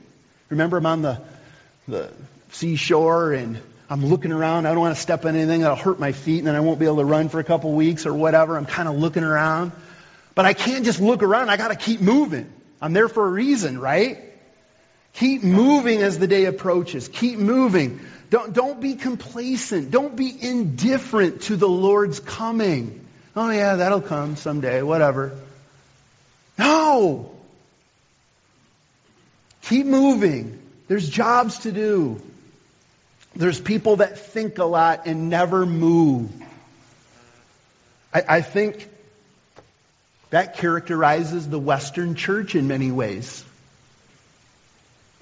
Remember, 0.49 0.77
I'm 0.77 0.85
on 0.85 1.01
the, 1.01 1.21
the 1.87 2.11
seashore 2.51 3.33
and 3.33 3.59
I'm 3.89 4.05
looking 4.05 4.31
around. 4.31 4.67
I 4.67 4.69
don't 4.69 4.81
want 4.81 4.95
to 4.95 5.01
step 5.01 5.25
on 5.25 5.35
anything 5.35 5.61
that'll 5.61 5.75
hurt 5.75 5.99
my 5.99 6.11
feet 6.11 6.37
and 6.37 6.47
then 6.47 6.55
I 6.55 6.59
won't 6.59 6.77
be 6.77 6.85
able 6.85 6.97
to 6.97 7.05
run 7.05 7.29
for 7.29 7.39
a 7.39 7.43
couple 7.43 7.71
weeks 7.73 8.05
or 8.05 8.13
whatever. 8.13 8.55
I'm 8.55 8.67
kind 8.67 8.87
of 8.87 8.95
looking 8.95 9.23
around. 9.23 9.71
But 10.35 10.45
I 10.45 10.53
can't 10.53 10.85
just 10.85 11.01
look 11.01 11.23
around. 11.23 11.49
I 11.49 11.57
got 11.57 11.69
to 11.69 11.75
keep 11.75 12.01
moving. 12.01 12.53
I'm 12.79 12.93
there 12.93 13.09
for 13.09 13.25
a 13.25 13.31
reason, 13.31 13.79
right? 13.79 14.19
Keep 15.13 15.43
moving 15.43 16.01
as 16.01 16.19
the 16.19 16.27
day 16.27 16.45
approaches. 16.45 17.07
Keep 17.07 17.39
moving. 17.39 17.99
Don't, 18.33 18.51
don't 18.51 18.81
be 18.81 18.95
complacent. 18.95 19.91
Don't 19.91 20.15
be 20.15 20.35
indifferent 20.41 21.43
to 21.43 21.55
the 21.55 21.69
Lord's 21.69 22.19
coming. 22.19 23.05
Oh, 23.35 23.51
yeah, 23.51 23.75
that'll 23.75 24.01
come 24.01 24.37
someday, 24.37 24.81
whatever. 24.81 25.37
No! 26.57 27.31
Keep 29.61 29.85
moving. 29.85 30.59
There's 30.87 31.07
jobs 31.07 31.59
to 31.59 31.71
do. 31.71 32.19
There's 33.35 33.61
people 33.61 33.97
that 33.97 34.17
think 34.17 34.57
a 34.57 34.65
lot 34.65 35.05
and 35.05 35.29
never 35.29 35.63
move. 35.67 36.31
I, 38.11 38.23
I 38.27 38.41
think 38.41 38.89
that 40.31 40.57
characterizes 40.57 41.47
the 41.47 41.59
Western 41.59 42.15
church 42.15 42.55
in 42.55 42.67
many 42.67 42.89
ways. 42.89 43.45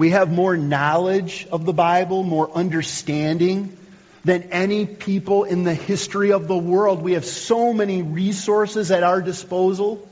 We 0.01 0.09
have 0.09 0.31
more 0.31 0.57
knowledge 0.57 1.45
of 1.51 1.63
the 1.63 1.73
Bible, 1.73 2.23
more 2.23 2.49
understanding 2.49 3.77
than 4.25 4.41
any 4.51 4.87
people 4.87 5.43
in 5.43 5.63
the 5.63 5.75
history 5.75 6.31
of 6.31 6.47
the 6.47 6.57
world. 6.57 7.03
We 7.03 7.11
have 7.11 7.23
so 7.23 7.71
many 7.71 8.01
resources 8.01 8.89
at 8.89 9.03
our 9.03 9.21
disposal. 9.21 10.09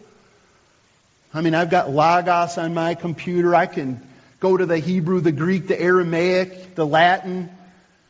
I 1.33 1.41
mean, 1.41 1.55
I've 1.55 1.71
got 1.71 1.89
Logos 1.89 2.59
on 2.59 2.75
my 2.75 2.93
computer. 2.93 3.55
I 3.55 3.65
can 3.65 3.99
go 4.39 4.55
to 4.55 4.67
the 4.67 4.77
Hebrew, 4.77 5.21
the 5.21 5.31
Greek, 5.31 5.67
the 5.67 5.81
Aramaic, 5.81 6.75
the 6.75 6.85
Latin. 6.85 7.49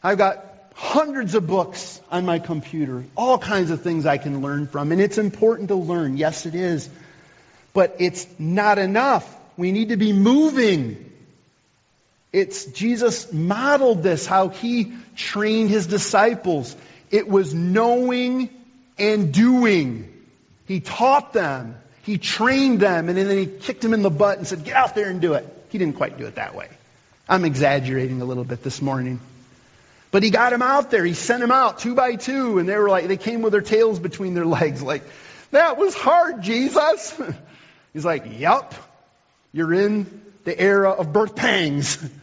I've 0.04 0.18
got 0.18 0.44
hundreds 0.76 1.34
of 1.34 1.48
books 1.48 2.02
on 2.12 2.26
my 2.26 2.40
computer, 2.40 3.06
all 3.16 3.38
kinds 3.38 3.72
of 3.72 3.84
things 3.84 4.06
I 4.06 4.18
can 4.18 4.42
learn 4.42 4.68
from. 4.68 4.92
And 4.92 5.00
it's 5.00 5.18
important 5.18 5.70
to 5.70 5.76
learn. 5.76 6.18
Yes, 6.18 6.46
it 6.46 6.56
is. 6.56 6.90
But 7.72 7.96
it's 8.00 8.28
not 8.38 8.80
enough. 8.80 9.34
We 9.56 9.72
need 9.72 9.90
to 9.90 9.98
be 9.98 10.12
moving. 10.12 11.09
It's 12.32 12.66
Jesus 12.66 13.34
modeled 13.34 14.04
this, 14.04 14.26
how 14.26 14.50
he 14.50 14.94
trained 15.16 15.70
his 15.70 15.88
disciples. 15.88 16.76
It 17.10 17.28
was 17.28 17.54
knowing 17.54 18.50
and 19.00 19.34
doing. 19.34 20.14
He 20.68 20.80
taught 20.80 21.34
them. 21.34 21.76
He 22.04 22.18
trained 22.18 22.80
them, 22.80 23.10
and 23.10 23.18
then 23.18 23.30
he 23.36 23.46
kicked 23.46 23.82
them 23.82 23.94
in 23.94 24.04
the 24.04 24.10
butt 24.10 24.38
and 24.38 24.48
said, 24.48 24.64
Get 24.64 24.76
out 24.76 24.96
there 24.96 25.10
and 25.10 25.22
do 25.22 25.34
it. 25.34 25.46
He 25.70 25.78
didn't 25.78 25.96
quite 25.98 26.18
do 26.18 26.26
it 26.26 26.36
that 26.36 26.56
way. 26.56 26.70
I'm 27.28 27.46
exaggerating 27.46 28.22
a 28.22 28.26
little 28.26 28.44
bit 28.44 28.64
this 28.64 28.82
morning. 28.82 29.20
But 30.12 30.24
he 30.24 30.32
got 30.32 30.50
them 30.52 30.64
out 30.64 30.90
there. 30.90 31.06
He 31.06 31.14
sent 31.14 31.42
them 31.42 31.52
out 31.52 31.80
two 31.80 31.94
by 31.94 32.16
two, 32.16 32.58
and 32.58 32.68
they 32.68 32.76
were 32.78 32.90
like, 32.90 33.08
they 33.08 33.18
came 33.18 33.42
with 33.42 33.52
their 33.52 33.62
tails 33.62 34.00
between 34.00 34.34
their 34.34 34.46
legs, 34.46 34.82
like, 34.82 35.04
that 35.52 35.78
was 35.78 35.96
hard, 35.96 36.44
Jesus. 36.44 37.20
He's 37.94 38.06
like, 38.06 38.24
Yep, 38.38 38.74
you're 39.52 39.74
in 39.74 40.22
the 40.50 40.60
era 40.60 40.90
of 40.90 41.14
birth 41.14 41.36
pangs. 41.36 41.98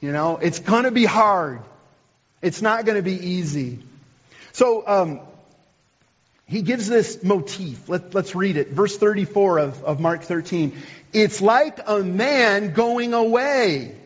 You 0.00 0.12
know, 0.12 0.36
it's 0.36 0.60
going 0.60 0.84
to 0.84 0.92
be 0.92 1.04
hard. 1.04 1.60
It's 2.40 2.62
not 2.62 2.84
going 2.84 2.98
to 2.98 3.02
be 3.02 3.18
easy. 3.30 3.80
So, 4.52 4.86
um, 4.86 5.20
he 6.46 6.62
gives 6.62 6.86
this 6.86 7.24
motif. 7.24 7.88
Let, 7.88 8.14
us 8.14 8.32
read 8.32 8.56
it. 8.56 8.68
Verse 8.68 8.96
34 8.96 9.58
of, 9.58 9.82
of 9.82 9.98
Mark 9.98 10.22
13. 10.22 10.72
It's 11.12 11.42
like 11.42 11.80
a 11.84 11.98
man 11.98 12.74
going 12.74 13.12
away. 13.12 13.96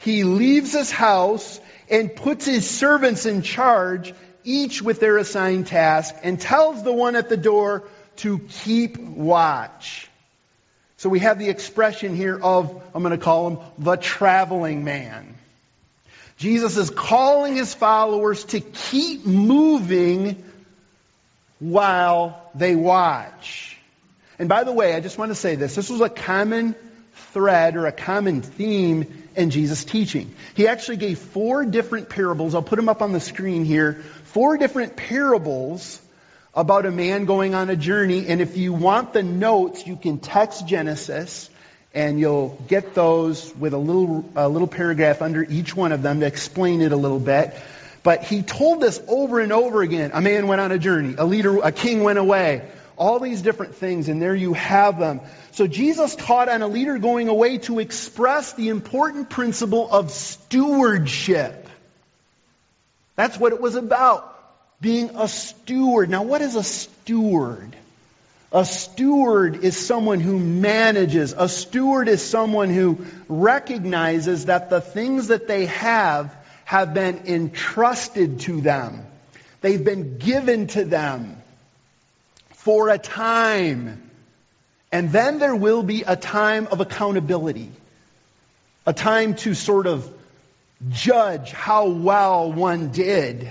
He 0.00 0.24
leaves 0.24 0.72
his 0.72 0.90
house 0.90 1.60
and 1.88 2.16
puts 2.16 2.44
his 2.44 2.68
servants 2.68 3.24
in 3.24 3.42
charge, 3.42 4.12
each 4.42 4.82
with 4.82 4.98
their 4.98 5.16
assigned 5.18 5.68
task, 5.68 6.16
and 6.24 6.40
tells 6.40 6.82
the 6.82 6.92
one 6.92 7.14
at 7.14 7.28
the 7.28 7.36
door 7.36 7.84
to 8.16 8.40
keep 8.40 8.98
watch. 8.98 10.10
So 11.04 11.10
we 11.10 11.18
have 11.18 11.38
the 11.38 11.50
expression 11.50 12.16
here 12.16 12.34
of, 12.42 12.82
I'm 12.94 13.02
going 13.02 13.10
to 13.10 13.22
call 13.22 13.50
him 13.50 13.58
the 13.76 13.96
traveling 13.96 14.84
man. 14.84 15.34
Jesus 16.38 16.78
is 16.78 16.88
calling 16.88 17.56
his 17.56 17.74
followers 17.74 18.42
to 18.44 18.60
keep 18.60 19.26
moving 19.26 20.42
while 21.58 22.50
they 22.54 22.74
watch. 22.74 23.76
And 24.38 24.48
by 24.48 24.64
the 24.64 24.72
way, 24.72 24.94
I 24.94 25.00
just 25.00 25.18
want 25.18 25.30
to 25.30 25.34
say 25.34 25.56
this. 25.56 25.74
This 25.74 25.90
was 25.90 26.00
a 26.00 26.08
common 26.08 26.74
thread 27.34 27.76
or 27.76 27.84
a 27.84 27.92
common 27.92 28.40
theme 28.40 29.28
in 29.36 29.50
Jesus' 29.50 29.84
teaching. 29.84 30.34
He 30.54 30.68
actually 30.68 30.96
gave 30.96 31.18
four 31.18 31.66
different 31.66 32.08
parables. 32.08 32.54
I'll 32.54 32.62
put 32.62 32.76
them 32.76 32.88
up 32.88 33.02
on 33.02 33.12
the 33.12 33.20
screen 33.20 33.66
here. 33.66 34.02
Four 34.24 34.56
different 34.56 34.96
parables 34.96 36.00
about 36.56 36.86
a 36.86 36.90
man 36.90 37.24
going 37.24 37.54
on 37.54 37.68
a 37.70 37.76
journey. 37.76 38.26
And 38.28 38.40
if 38.40 38.56
you 38.56 38.72
want 38.72 39.12
the 39.12 39.22
notes, 39.22 39.86
you 39.86 39.96
can 39.96 40.18
text 40.18 40.66
Genesis 40.66 41.50
and 41.92 42.18
you'll 42.18 42.58
get 42.68 42.94
those 42.94 43.54
with 43.56 43.72
a 43.72 43.78
little, 43.78 44.24
a 44.34 44.48
little 44.48 44.68
paragraph 44.68 45.22
under 45.22 45.42
each 45.42 45.76
one 45.76 45.92
of 45.92 46.02
them 46.02 46.20
to 46.20 46.26
explain 46.26 46.80
it 46.80 46.92
a 46.92 46.96
little 46.96 47.20
bit. 47.20 47.54
But 48.02 48.24
he 48.24 48.42
told 48.42 48.80
this 48.80 49.00
over 49.08 49.40
and 49.40 49.52
over 49.52 49.82
again. 49.82 50.10
A 50.12 50.20
man 50.20 50.46
went 50.46 50.60
on 50.60 50.72
a 50.72 50.78
journey. 50.78 51.14
A 51.16 51.24
leader, 51.24 51.58
a 51.60 51.72
king 51.72 52.02
went 52.02 52.18
away. 52.18 52.68
All 52.96 53.18
these 53.18 53.42
different 53.42 53.74
things, 53.74 54.08
and 54.08 54.22
there 54.22 54.36
you 54.36 54.52
have 54.52 55.00
them. 55.00 55.20
So 55.52 55.66
Jesus 55.66 56.14
taught 56.14 56.48
on 56.48 56.62
a 56.62 56.68
leader 56.68 56.98
going 56.98 57.28
away 57.28 57.58
to 57.58 57.80
express 57.80 58.52
the 58.52 58.68
important 58.68 59.30
principle 59.30 59.90
of 59.90 60.12
stewardship. 60.12 61.68
That's 63.16 63.36
what 63.38 63.52
it 63.52 63.60
was 63.60 63.74
about 63.74 64.33
being 64.84 65.12
a 65.16 65.26
steward. 65.26 66.10
Now, 66.10 66.24
what 66.24 66.42
is 66.42 66.56
a 66.56 66.62
steward? 66.62 67.74
A 68.52 68.66
steward 68.66 69.64
is 69.64 69.78
someone 69.78 70.20
who 70.20 70.38
manages. 70.38 71.32
A 71.32 71.48
steward 71.48 72.06
is 72.06 72.22
someone 72.22 72.68
who 72.68 73.06
recognizes 73.26 74.44
that 74.44 74.68
the 74.68 74.82
things 74.82 75.28
that 75.28 75.48
they 75.48 75.64
have 75.66 76.36
have 76.66 76.92
been 76.92 77.22
entrusted 77.24 78.40
to 78.40 78.60
them. 78.60 79.06
They've 79.62 79.82
been 79.82 80.18
given 80.18 80.66
to 80.68 80.84
them 80.84 81.38
for 82.50 82.90
a 82.90 82.98
time. 82.98 84.10
And 84.92 85.10
then 85.12 85.38
there 85.38 85.56
will 85.56 85.82
be 85.82 86.02
a 86.02 86.14
time 86.14 86.66
of 86.66 86.82
accountability. 86.82 87.70
A 88.86 88.92
time 88.92 89.34
to 89.36 89.54
sort 89.54 89.86
of 89.86 90.06
judge 90.90 91.52
how 91.52 91.88
well 91.88 92.52
one 92.52 92.92
did 92.92 93.50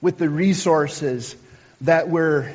with 0.00 0.18
the 0.18 0.28
resources 0.28 1.34
that 1.82 2.08
were 2.08 2.52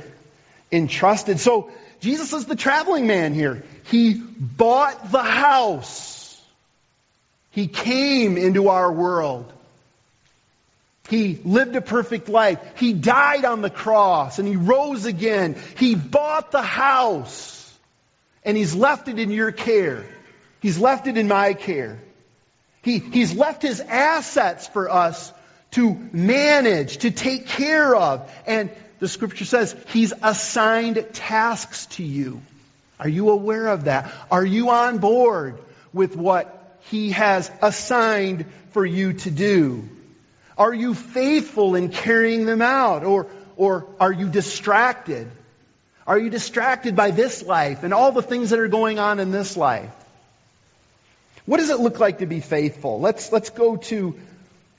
entrusted. 0.71 1.39
So 1.39 1.71
Jesus 1.99 2.33
is 2.33 2.45
the 2.45 2.55
traveling 2.55 3.07
man 3.07 3.33
here. 3.33 3.63
He 3.85 4.13
bought 4.13 5.11
the 5.11 5.23
house. 5.23 6.41
He 7.51 7.67
came 7.67 8.37
into 8.37 8.69
our 8.69 8.91
world. 8.91 9.51
He 11.09 11.39
lived 11.43 11.75
a 11.75 11.81
perfect 11.81 12.29
life. 12.29 12.59
He 12.77 12.93
died 12.93 13.45
on 13.45 13.61
the 13.61 13.69
cross 13.69 14.39
and 14.39 14.47
he 14.47 14.55
rose 14.55 15.05
again. 15.05 15.55
He 15.77 15.95
bought 15.95 16.51
the 16.51 16.61
house 16.61 17.71
and 18.43 18.57
he's 18.57 18.73
left 18.73 19.07
it 19.07 19.19
in 19.19 19.29
your 19.29 19.51
care. 19.51 20.05
He's 20.61 20.79
left 20.79 21.07
it 21.07 21.17
in 21.17 21.27
my 21.27 21.53
care. 21.53 21.99
He, 22.81 22.99
he's 22.99 23.33
left 23.33 23.61
his 23.61 23.79
assets 23.79 24.67
for 24.67 24.89
us 24.89 25.31
to 25.73 25.95
manage, 26.11 26.99
to 26.99 27.11
take 27.11 27.47
care 27.47 27.95
of. 27.95 28.31
And 28.45 28.69
the 28.99 29.07
scripture 29.07 29.45
says 29.45 29.75
he's 29.89 30.13
assigned 30.21 31.05
tasks 31.13 31.87
to 31.97 32.03
you. 32.03 32.41
Are 32.99 33.09
you 33.09 33.29
aware 33.29 33.67
of 33.67 33.85
that? 33.85 34.11
Are 34.31 34.45
you 34.45 34.69
on 34.69 34.99
board 34.99 35.57
with 35.91 36.15
what 36.15 36.79
he 36.89 37.11
has 37.11 37.51
assigned 37.61 38.45
for 38.71 38.85
you 38.85 39.13
to 39.13 39.31
do? 39.31 39.89
Are 40.57 40.73
you 40.73 40.93
faithful 40.93 41.75
in 41.75 41.89
carrying 41.89 42.45
them 42.45 42.61
out? 42.61 43.03
Or, 43.03 43.27
or 43.57 43.87
are 43.99 44.11
you 44.11 44.29
distracted? 44.29 45.27
Are 46.05 46.19
you 46.19 46.29
distracted 46.29 46.95
by 46.95 47.11
this 47.11 47.43
life 47.43 47.83
and 47.83 47.93
all 47.93 48.11
the 48.11 48.21
things 48.21 48.51
that 48.51 48.59
are 48.59 48.67
going 48.67 48.99
on 48.99 49.19
in 49.19 49.31
this 49.31 49.57
life? 49.57 49.93
What 51.45 51.57
does 51.57 51.69
it 51.69 51.79
look 51.79 51.99
like 51.99 52.19
to 52.19 52.25
be 52.25 52.39
faithful? 52.39 52.99
Let's, 52.99 53.31
let's 53.31 53.49
go 53.49 53.77
to 53.77 54.15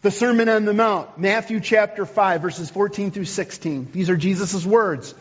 the 0.05 0.11
Sermon 0.11 0.51
on 0.51 0.67
the 0.67 0.75
Mount, 0.75 1.19
Matthew 1.19 1.61
chapter 1.61 2.05
5, 2.05 2.43
verses 2.43 2.69
14 2.69 3.11
through 3.11 3.25
16. 3.25 3.89
These 3.91 4.11
are 4.11 4.19
Jesus' 4.19 4.65
words. 4.65 5.15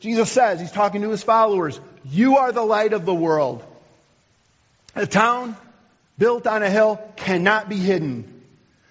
Jesus 0.00 0.30
says, 0.30 0.60
he's 0.60 0.70
talking 0.70 1.00
to 1.00 1.08
his 1.08 1.22
followers, 1.22 1.80
You 2.04 2.36
are 2.36 2.52
the 2.52 2.62
light 2.62 2.92
of 2.92 3.06
the 3.06 3.14
world. 3.14 3.64
A 4.94 5.06
town 5.06 5.56
built 6.18 6.46
on 6.46 6.62
a 6.62 6.68
hill 6.68 7.02
cannot 7.16 7.70
be 7.70 7.76
hidden. 7.76 8.42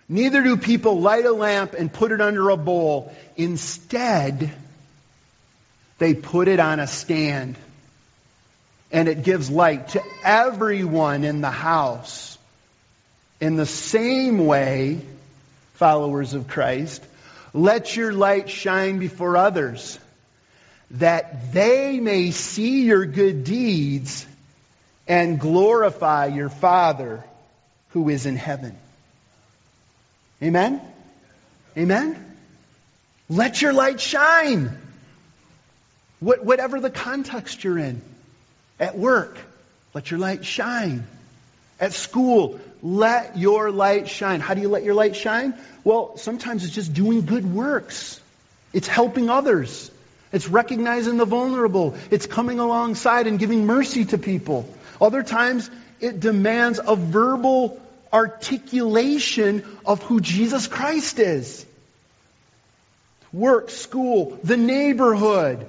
Neither 0.09 0.41
do 0.41 0.57
people 0.57 0.99
light 0.99 1.25
a 1.25 1.31
lamp 1.31 1.75
and 1.77 1.93
put 1.93 2.11
it 2.11 2.19
under 2.19 2.49
a 2.49 2.57
bowl. 2.57 3.13
Instead, 3.37 4.51
they 5.99 6.15
put 6.15 6.47
it 6.47 6.59
on 6.59 6.79
a 6.79 6.87
stand. 6.87 7.57
And 8.91 9.07
it 9.07 9.21
gives 9.21 9.51
light 9.51 9.89
to 9.89 10.01
everyone 10.23 11.23
in 11.23 11.41
the 11.41 11.51
house. 11.51 12.34
In 13.39 13.55
the 13.55 13.65
same 13.65 14.45
way, 14.45 14.99
followers 15.73 16.33
of 16.33 16.47
Christ, 16.47 17.03
let 17.53 17.95
your 17.95 18.13
light 18.13 18.49
shine 18.49 18.99
before 18.99 19.37
others, 19.37 19.99
that 20.91 21.53
they 21.53 21.99
may 21.99 22.31
see 22.31 22.83
your 22.83 23.05
good 23.05 23.43
deeds 23.43 24.25
and 25.07 25.39
glorify 25.39 26.27
your 26.27 26.49
Father 26.49 27.23
who 27.89 28.09
is 28.09 28.25
in 28.25 28.35
heaven. 28.35 28.75
Amen? 30.41 30.81
Amen? 31.77 32.37
Let 33.29 33.61
your 33.61 33.73
light 33.73 33.99
shine. 33.99 34.77
whatever 36.19 36.79
the 36.79 36.89
context 36.89 37.63
you're 37.63 37.77
in. 37.77 38.01
At 38.79 38.97
work, 38.97 39.37
let 39.93 40.11
your 40.11 40.19
light 40.19 40.45
shine. 40.45 41.05
At 41.79 41.93
school, 41.93 42.59
let 42.81 43.37
your 43.37 43.71
light 43.71 44.07
shine. 44.07 44.39
How 44.39 44.53
do 44.53 44.61
you 44.61 44.69
let 44.69 44.83
your 44.83 44.93
light 44.93 45.15
shine? 45.15 45.53
Well, 45.83 46.17
sometimes 46.17 46.63
it's 46.63 46.73
just 46.73 46.93
doing 46.93 47.25
good 47.25 47.45
works. 47.45 48.21
It's 48.73 48.87
helping 48.87 49.29
others. 49.29 49.91
It's 50.31 50.47
recognizing 50.47 51.17
the 51.17 51.25
vulnerable. 51.25 51.95
It's 52.11 52.25
coming 52.25 52.59
alongside 52.59 53.27
and 53.27 53.39
giving 53.39 53.65
mercy 53.65 54.05
to 54.05 54.17
people. 54.17 54.67
Other 55.01 55.23
times, 55.23 55.69
it 55.99 56.19
demands 56.19 56.79
a 56.85 56.95
verbal 56.95 57.81
articulation 58.11 59.63
of 59.85 60.01
who 60.03 60.21
Jesus 60.21 60.67
Christ 60.67 61.19
is. 61.19 61.65
Work, 63.33 63.69
school, 63.69 64.39
the 64.43 64.57
neighborhood, 64.57 65.67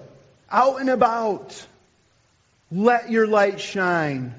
out 0.51 0.81
and 0.81 0.89
about. 0.89 1.67
Let 2.71 3.11
your 3.11 3.27
light 3.27 3.61
shine. 3.61 4.35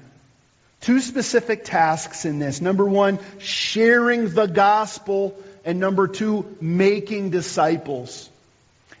Two 0.88 1.00
specific 1.00 1.64
tasks 1.64 2.24
in 2.24 2.38
this. 2.38 2.62
Number 2.62 2.86
one, 2.86 3.18
sharing 3.40 4.30
the 4.30 4.46
gospel. 4.46 5.38
And 5.62 5.80
number 5.80 6.08
two, 6.08 6.56
making 6.62 7.28
disciples. 7.28 8.30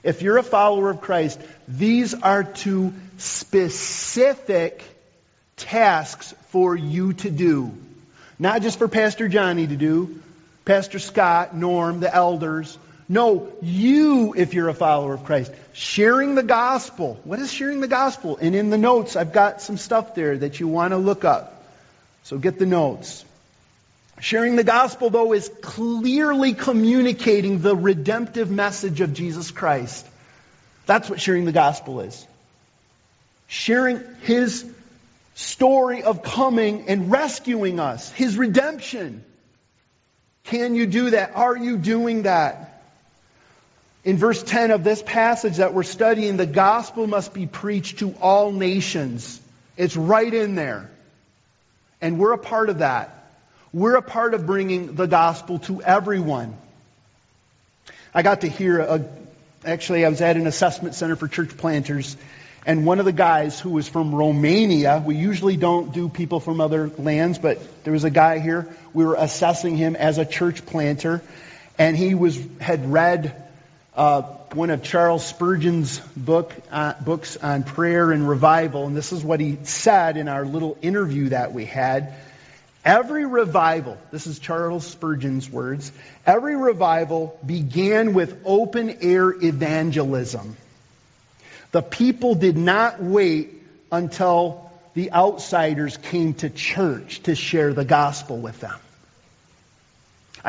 If 0.02 0.20
you're 0.20 0.36
a 0.36 0.42
follower 0.42 0.90
of 0.90 1.00
Christ, 1.00 1.40
these 1.66 2.12
are 2.12 2.44
two 2.44 2.92
specific 3.16 4.84
tasks 5.56 6.34
for 6.48 6.76
you 6.76 7.14
to 7.14 7.30
do. 7.30 7.72
Not 8.38 8.60
just 8.60 8.76
for 8.76 8.88
Pastor 8.88 9.26
Johnny 9.26 9.66
to 9.66 9.76
do, 9.76 10.20
Pastor 10.66 10.98
Scott, 10.98 11.56
Norm, 11.56 12.00
the 12.00 12.14
elders. 12.14 12.76
No, 13.08 13.50
you, 13.62 14.34
if 14.36 14.52
you're 14.52 14.68
a 14.68 14.74
follower 14.74 15.14
of 15.14 15.24
Christ, 15.24 15.52
sharing 15.72 16.34
the 16.34 16.42
gospel. 16.42 17.18
What 17.24 17.38
is 17.38 17.50
sharing 17.50 17.80
the 17.80 17.88
gospel? 17.88 18.36
And 18.36 18.54
in 18.54 18.68
the 18.68 18.76
notes, 18.76 19.16
I've 19.16 19.32
got 19.32 19.62
some 19.62 19.78
stuff 19.78 20.14
there 20.14 20.36
that 20.36 20.60
you 20.60 20.68
want 20.68 20.90
to 20.90 20.98
look 20.98 21.24
up. 21.24 21.54
So 22.28 22.36
get 22.36 22.58
the 22.58 22.66
notes. 22.66 23.24
Sharing 24.20 24.56
the 24.56 24.62
gospel, 24.62 25.08
though, 25.08 25.32
is 25.32 25.50
clearly 25.62 26.52
communicating 26.52 27.62
the 27.62 27.74
redemptive 27.74 28.50
message 28.50 29.00
of 29.00 29.14
Jesus 29.14 29.50
Christ. 29.50 30.06
That's 30.84 31.08
what 31.08 31.22
sharing 31.22 31.46
the 31.46 31.52
gospel 31.52 32.02
is. 32.02 32.26
Sharing 33.46 34.04
his 34.20 34.70
story 35.36 36.02
of 36.02 36.22
coming 36.22 36.84
and 36.88 37.10
rescuing 37.10 37.80
us, 37.80 38.12
His 38.12 38.36
redemption. 38.36 39.24
Can 40.44 40.74
you 40.74 40.84
do 40.84 41.08
that? 41.10 41.34
Are 41.34 41.56
you 41.56 41.78
doing 41.78 42.24
that? 42.24 42.82
In 44.04 44.18
verse 44.18 44.42
10 44.42 44.70
of 44.70 44.84
this 44.84 45.02
passage 45.02 45.56
that 45.56 45.72
we're 45.72 45.82
studying, 45.82 46.36
the 46.36 46.44
gospel 46.44 47.06
must 47.06 47.32
be 47.32 47.46
preached 47.46 48.00
to 48.00 48.14
all 48.20 48.52
nations. 48.52 49.40
It's 49.78 49.96
right 49.96 50.34
in 50.34 50.56
there. 50.56 50.90
And 52.00 52.18
we're 52.18 52.32
a 52.32 52.38
part 52.38 52.70
of 52.70 52.78
that. 52.78 53.14
We're 53.72 53.96
a 53.96 54.02
part 54.02 54.34
of 54.34 54.46
bringing 54.46 54.94
the 54.94 55.06
gospel 55.06 55.58
to 55.60 55.82
everyone. 55.82 56.56
I 58.14 58.22
got 58.22 58.40
to 58.42 58.48
hear, 58.48 58.80
a, 58.80 59.04
actually, 59.64 60.04
I 60.04 60.08
was 60.08 60.20
at 60.20 60.36
an 60.36 60.46
assessment 60.46 60.94
center 60.94 61.16
for 61.16 61.28
church 61.28 61.56
planters, 61.56 62.16
and 62.64 62.86
one 62.86 62.98
of 62.98 63.04
the 63.04 63.12
guys 63.12 63.60
who 63.60 63.70
was 63.70 63.88
from 63.88 64.14
Romania, 64.14 65.02
we 65.04 65.16
usually 65.16 65.56
don't 65.56 65.92
do 65.92 66.08
people 66.08 66.40
from 66.40 66.60
other 66.60 66.90
lands, 66.98 67.38
but 67.38 67.58
there 67.84 67.92
was 67.92 68.04
a 68.04 68.10
guy 68.10 68.38
here. 68.38 68.68
We 68.94 69.04
were 69.04 69.14
assessing 69.14 69.76
him 69.76 69.96
as 69.96 70.18
a 70.18 70.24
church 70.24 70.64
planter, 70.66 71.22
and 71.78 71.96
he 71.96 72.14
was 72.14 72.38
had 72.60 72.90
read 72.90 73.34
uh, 73.94 74.22
one 74.54 74.70
of 74.70 74.82
Charles 74.82 75.26
Spurgeon's 75.26 75.98
book 76.16 76.54
uh, 76.70 76.94
books 77.00 77.36
on 77.36 77.62
prayer 77.62 78.12
and 78.12 78.28
revival, 78.28 78.86
and 78.86 78.96
this 78.96 79.12
is 79.12 79.22
what 79.22 79.40
he 79.40 79.58
said 79.64 80.16
in 80.16 80.28
our 80.28 80.44
little 80.44 80.78
interview 80.82 81.30
that 81.30 81.52
we 81.52 81.64
had. 81.64 82.14
Every 82.84 83.26
revival, 83.26 83.98
this 84.10 84.26
is 84.26 84.38
Charles 84.38 84.86
Spurgeon's 84.86 85.50
words, 85.50 85.92
every 86.24 86.56
revival 86.56 87.38
began 87.44 88.14
with 88.14 88.40
open 88.44 88.98
air 89.02 89.30
evangelism. 89.30 90.56
The 91.72 91.82
people 91.82 92.34
did 92.34 92.56
not 92.56 93.02
wait 93.02 93.62
until 93.92 94.70
the 94.94 95.12
outsiders 95.12 95.96
came 95.96 96.34
to 96.34 96.48
church 96.48 97.22
to 97.24 97.34
share 97.34 97.74
the 97.74 97.84
gospel 97.84 98.38
with 98.38 98.58
them. 98.60 98.78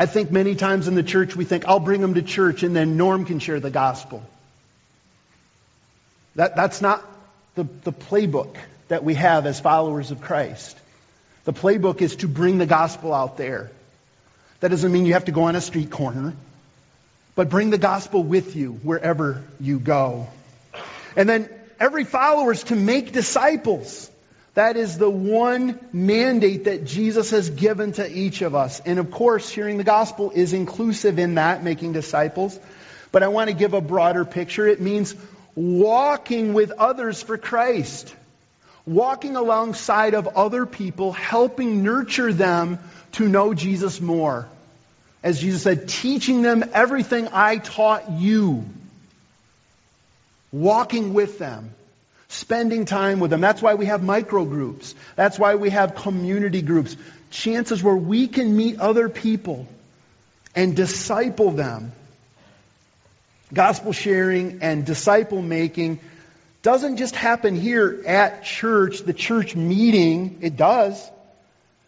I 0.00 0.06
think 0.06 0.30
many 0.30 0.54
times 0.54 0.88
in 0.88 0.94
the 0.94 1.02
church 1.02 1.36
we 1.36 1.44
think, 1.44 1.68
I'll 1.68 1.78
bring 1.78 2.00
them 2.00 2.14
to 2.14 2.22
church 2.22 2.62
and 2.62 2.74
then 2.74 2.96
Norm 2.96 3.26
can 3.26 3.38
share 3.38 3.60
the 3.60 3.68
gospel. 3.70 4.22
That, 6.36 6.56
that's 6.56 6.80
not 6.80 7.04
the, 7.54 7.64
the 7.84 7.92
playbook 7.92 8.56
that 8.88 9.04
we 9.04 9.12
have 9.12 9.44
as 9.44 9.60
followers 9.60 10.10
of 10.10 10.22
Christ. 10.22 10.78
The 11.44 11.52
playbook 11.52 12.00
is 12.00 12.16
to 12.16 12.28
bring 12.28 12.56
the 12.56 12.64
gospel 12.64 13.12
out 13.12 13.36
there. 13.36 13.70
That 14.60 14.68
doesn't 14.68 14.90
mean 14.90 15.04
you 15.04 15.12
have 15.12 15.26
to 15.26 15.32
go 15.32 15.42
on 15.42 15.54
a 15.54 15.60
street 15.60 15.90
corner, 15.90 16.32
but 17.34 17.50
bring 17.50 17.68
the 17.68 17.76
gospel 17.76 18.22
with 18.22 18.56
you 18.56 18.72
wherever 18.72 19.44
you 19.60 19.78
go. 19.78 20.28
And 21.14 21.28
then 21.28 21.50
every 21.78 22.04
follower 22.04 22.52
is 22.52 22.62
to 22.64 22.74
make 22.74 23.12
disciples. 23.12 24.10
That 24.54 24.76
is 24.76 24.98
the 24.98 25.10
one 25.10 25.78
mandate 25.92 26.64
that 26.64 26.84
Jesus 26.84 27.30
has 27.30 27.50
given 27.50 27.92
to 27.92 28.10
each 28.10 28.42
of 28.42 28.54
us. 28.54 28.80
And 28.80 28.98
of 28.98 29.10
course, 29.10 29.48
hearing 29.48 29.78
the 29.78 29.84
gospel 29.84 30.32
is 30.32 30.52
inclusive 30.52 31.18
in 31.18 31.36
that, 31.36 31.62
making 31.62 31.92
disciples. 31.92 32.58
But 33.12 33.22
I 33.22 33.28
want 33.28 33.48
to 33.48 33.54
give 33.54 33.74
a 33.74 33.80
broader 33.80 34.24
picture. 34.24 34.66
It 34.66 34.80
means 34.80 35.14
walking 35.54 36.52
with 36.52 36.72
others 36.72 37.22
for 37.22 37.38
Christ. 37.38 38.14
Walking 38.86 39.36
alongside 39.36 40.14
of 40.14 40.26
other 40.28 40.66
people, 40.66 41.12
helping 41.12 41.82
nurture 41.84 42.32
them 42.32 42.78
to 43.12 43.28
know 43.28 43.54
Jesus 43.54 44.00
more. 44.00 44.48
As 45.22 45.40
Jesus 45.40 45.62
said, 45.62 45.88
teaching 45.88 46.42
them 46.42 46.64
everything 46.72 47.28
I 47.32 47.58
taught 47.58 48.10
you 48.12 48.64
walking 50.52 51.14
with 51.14 51.38
them, 51.38 51.74
spending 52.30 52.84
time 52.84 53.18
with 53.18 53.32
them. 53.32 53.40
That's 53.40 53.60
why 53.60 53.74
we 53.74 53.86
have 53.86 54.04
micro 54.04 54.44
groups. 54.44 54.94
That's 55.16 55.36
why 55.36 55.56
we 55.56 55.70
have 55.70 55.96
community 55.96 56.62
groups. 56.62 56.96
Chances 57.30 57.82
where 57.82 57.96
we 57.96 58.28
can 58.28 58.56
meet 58.56 58.78
other 58.78 59.08
people 59.08 59.66
and 60.54 60.76
disciple 60.76 61.50
them. 61.50 61.90
Gospel 63.52 63.92
sharing 63.92 64.62
and 64.62 64.86
disciple 64.86 65.42
making 65.42 65.98
doesn't 66.62 66.98
just 66.98 67.16
happen 67.16 67.56
here 67.56 68.04
at 68.06 68.44
church, 68.44 69.00
the 69.00 69.12
church 69.12 69.56
meeting. 69.56 70.38
It 70.40 70.56
does. 70.56 71.10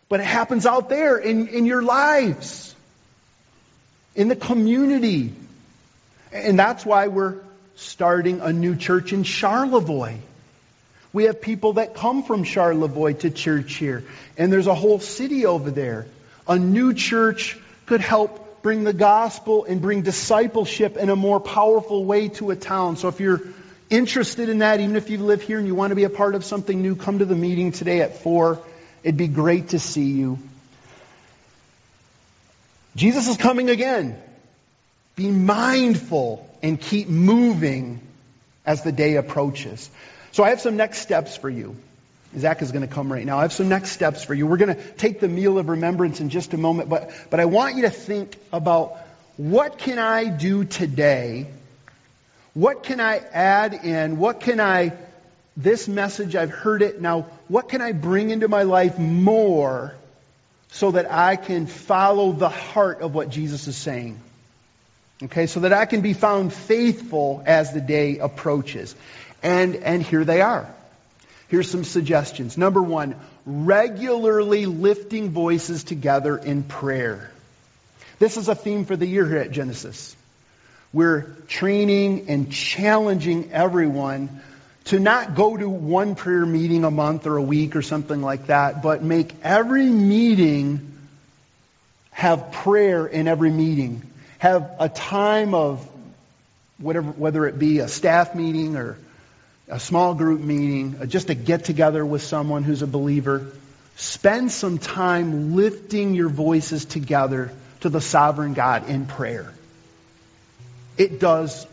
But 0.09 0.19
it 0.19 0.27
happens 0.27 0.67
out 0.67 0.89
there 0.89 1.19
in, 1.19 1.47
in 1.49 1.67
your 1.67 1.83
lives, 1.83 2.75
in 4.17 4.27
the 4.27 4.37
community. 4.37 5.35
And 6.33 6.59
that's 6.59 6.85
why 6.85 7.07
we're 7.07 7.37
starting 7.77 8.41
a 8.41 8.53
new 8.53 8.75
church 8.75 9.13
in 9.13 9.23
Charlevoix. 9.23 10.19
We 11.13 11.25
have 11.25 11.41
people 11.41 11.75
that 11.75 11.95
come 11.95 12.23
from 12.23 12.45
Charlevoix 12.45 13.21
to 13.21 13.31
church 13.31 13.75
here, 13.75 14.05
and 14.39 14.53
there's 14.53 14.67
a 14.67 14.75
whole 14.75 14.99
city 14.99 15.45
over 15.47 15.71
there. 15.71 16.07
A 16.49 16.59
new 16.59 16.95
church 16.95 17.59
could 17.87 18.01
help 18.01 18.63
bring 18.63 18.85
the 18.85 18.93
gospel 18.93 19.65
and 19.65 19.83
bring 19.83 20.03
discipleship 20.03 20.97
in 20.97 21.11
a 21.11 21.17
more 21.17 21.41
powerful 21.41 22.05
way 22.05 22.29
to 22.29 22.51
a 22.51 22.57
town. 22.57 22.97
So 22.97 23.09
if 23.09 23.21
you're 23.21 23.43
interested 23.91 24.49
in 24.49 24.59
that, 24.59 24.81
even 24.81 24.97
if 24.97 25.11
you 25.11 25.19
live 25.19 25.43
here 25.43 25.59
and 25.59 25.67
you 25.67 25.75
want 25.75 25.91
to 25.91 25.97
be 25.97 26.05
a 26.05 26.11
part 26.11 26.35
of 26.35 26.45
something 26.45 26.81
new, 26.81 26.97
come 26.97 27.19
to 27.19 27.25
the 27.25 27.35
meeting 27.35 27.73
today 27.73 28.01
at 28.01 28.19
4. 28.19 28.59
It'd 29.03 29.17
be 29.17 29.29
great 29.29 29.71
to 29.71 29.79
see 29.79 30.11
you. 30.13 30.39
Jesus 32.97 33.29
is 33.29 33.37
coming 33.37 33.69
again. 33.69 34.17
Be 35.17 35.31
mindful 35.31 36.49
and 36.63 36.81
keep 36.81 37.09
moving 37.09 38.01
as 38.65 38.83
the 38.83 38.93
day 38.93 39.17
approaches. 39.17 39.91
So 40.33 40.43
I 40.43 40.49
have 40.51 40.61
some 40.61 40.77
next 40.77 40.99
steps 40.99 41.37
for 41.37 41.49
you. 41.49 41.77
Zach 42.37 42.63
is 42.63 42.73
going 42.73 42.87
to 42.87 42.93
come 42.93 43.13
right 43.13 43.27
now. 43.27 43.39
I 43.39 43.43
have 43.43 43.53
some 43.53 43.69
next 43.69 43.91
steps 43.91 44.25
for 44.25 44.33
you. 44.33 44.47
We're 44.47 44.57
going 44.57 44.75
to 44.75 44.83
take 44.93 45.21
the 45.21 45.29
meal 45.29 45.59
of 45.59 45.69
remembrance 45.69 46.21
in 46.21 46.31
just 46.31 46.55
a 46.55 46.57
moment, 46.57 46.89
but, 46.89 47.11
but 47.29 47.41
I 47.41 47.45
want 47.45 47.77
you 47.77 47.83
to 47.83 47.91
think 47.91 48.37
about 48.53 48.97
what 49.37 49.79
can 49.79 49.99
I 49.99 50.29
do 50.29 50.65
today? 50.65 51.47
What 52.55 52.83
can 52.83 53.01
I 53.01 53.19
add 53.19 53.75
in? 53.75 54.19
What 54.19 54.41
can 54.41 54.61
I, 54.61 54.93
this 55.57 55.89
message, 55.89 56.35
I've 56.35 56.51
heard 56.51 56.81
it. 56.81 57.01
Now, 57.01 57.27
what 57.49 57.69
can 57.69 57.83
I 57.83 57.93
bring 57.93 58.31
into 58.31 58.49
my 58.49 58.63
life 58.63 58.99
more 58.99 59.95
so 60.71 60.93
that 60.93 61.13
I 61.13 61.37
can 61.37 61.67
follow 61.67 62.33
the 62.33 62.49
heart 62.49 63.03
of 63.03 63.15
what 63.15 63.29
Jesus 63.29 63.69
is 63.69 63.77
saying? 63.77 64.19
Okay, 65.25 65.47
so 65.47 65.61
that 65.61 65.73
I 65.73 65.87
can 65.87 66.01
be 66.01 66.15
found 66.15 66.53
faithful 66.53 67.43
as 67.47 67.73
the 67.73 67.81
day 67.81 68.19
approaches. 68.19 68.97
And, 69.43 69.77
and 69.77 70.03
here 70.03 70.25
they 70.25 70.41
are. 70.41 70.73
Here's 71.49 71.71
some 71.71 71.85
suggestions. 71.85 72.57
Number 72.57 72.81
one, 72.81 73.15
regularly 73.45 74.67
lifting 74.67 75.31
voices 75.31 75.85
together 75.85 76.37
in 76.37 76.63
prayer. 76.63 77.31
This 78.19 78.37
is 78.37 78.49
a 78.49 78.55
theme 78.55 78.85
for 78.85 78.97
the 78.97 79.07
year 79.07 79.27
here 79.27 79.39
at 79.39 79.51
Genesis. 79.51 80.17
We're 80.93 81.23
training 81.49 82.29
and 82.29 82.53
challenging 82.53 83.53
everyone 83.53 84.41
to 84.85 84.99
not 84.99 85.35
go 85.35 85.57
to 85.57 85.69
one 85.69 86.15
prayer 86.15 86.45
meeting 86.45 86.85
a 86.85 86.91
month 86.91 87.27
or 87.27 87.37
a 87.37 87.43
week 87.43 87.77
or 87.77 87.83
something 87.83 88.21
like 88.21 88.47
that, 88.47 88.83
but 88.83 89.03
make 89.03 89.33
every 89.43 89.87
meeting 89.87 90.93
have 92.11 92.53
prayer 92.53 93.07
in 93.07 93.29
every 93.29 93.51
meeting 93.51 94.03
have 94.39 94.73
a 94.81 94.89
time 94.89 95.55
of 95.55 95.89
whatever, 96.79 97.11
whether 97.13 97.47
it 97.47 97.59
be 97.59 97.79
a 97.79 97.89
staff 97.89 98.35
meeting 98.35 98.77
or 98.77 98.99
a 99.73 99.81
small 99.81 100.15
group 100.15 100.41
meeting, 100.41 100.99
uh, 101.01 101.07
just 101.07 101.31
a 101.31 101.35
get 101.35 101.65
together 101.65 102.05
with 102.05 102.23
someone 102.23 102.63
who's 102.63 102.83
a 102.83 102.87
believer. 102.87 103.47
Spend 103.97 104.53
some 104.53 104.77
time 104.77 105.57
lifting 105.57 106.15
your 106.15 106.29
voices 106.29 106.85
together 106.85 107.51
to 107.81 107.89
the 107.89 108.01
sovereign 108.01 108.53
God 108.53 108.91
in 108.91 109.07
prayer. 109.07 109.51
It 110.99 111.21
does 111.21 111.67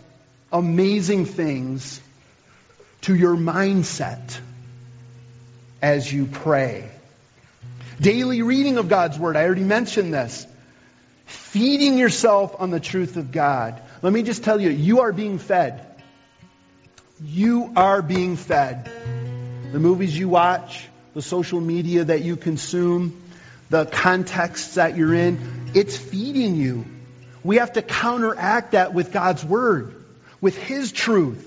amazing 0.49 1.25
things 1.25 1.99
to 3.01 3.13
your 3.13 3.35
mindset 3.35 4.39
as 5.81 6.11
you 6.11 6.25
pray. 6.25 6.89
Daily 7.99 8.43
reading 8.43 8.77
of 8.77 8.87
God's 8.87 9.19
Word. 9.19 9.35
I 9.35 9.43
already 9.43 9.65
mentioned 9.65 10.13
this 10.13 10.47
feeding 11.25 11.97
yourself 11.97 12.55
on 12.59 12.71
the 12.71 12.79
truth 12.79 13.17
of 13.17 13.33
God. 13.33 13.81
Let 14.01 14.13
me 14.13 14.23
just 14.23 14.45
tell 14.45 14.61
you, 14.61 14.69
you 14.69 15.01
are 15.01 15.11
being 15.11 15.37
fed. 15.37 15.85
You 17.21 17.73
are 17.75 18.01
being 18.01 18.37
fed. 18.37 18.89
The 19.71 19.79
movies 19.79 20.17
you 20.17 20.29
watch, 20.29 20.87
the 21.13 21.21
social 21.21 21.59
media 21.59 22.05
that 22.05 22.21
you 22.21 22.37
consume, 22.37 23.21
the 23.69 23.85
contexts 23.85 24.75
that 24.75 24.95
you're 24.95 25.13
in, 25.13 25.71
it's 25.73 25.97
feeding 25.97 26.55
you. 26.55 26.85
We 27.43 27.57
have 27.57 27.73
to 27.73 27.81
counteract 27.81 28.71
that 28.71 28.93
with 28.93 29.11
God's 29.11 29.43
Word, 29.43 29.95
with 30.39 30.57
His 30.57 30.91
truth. 30.93 31.45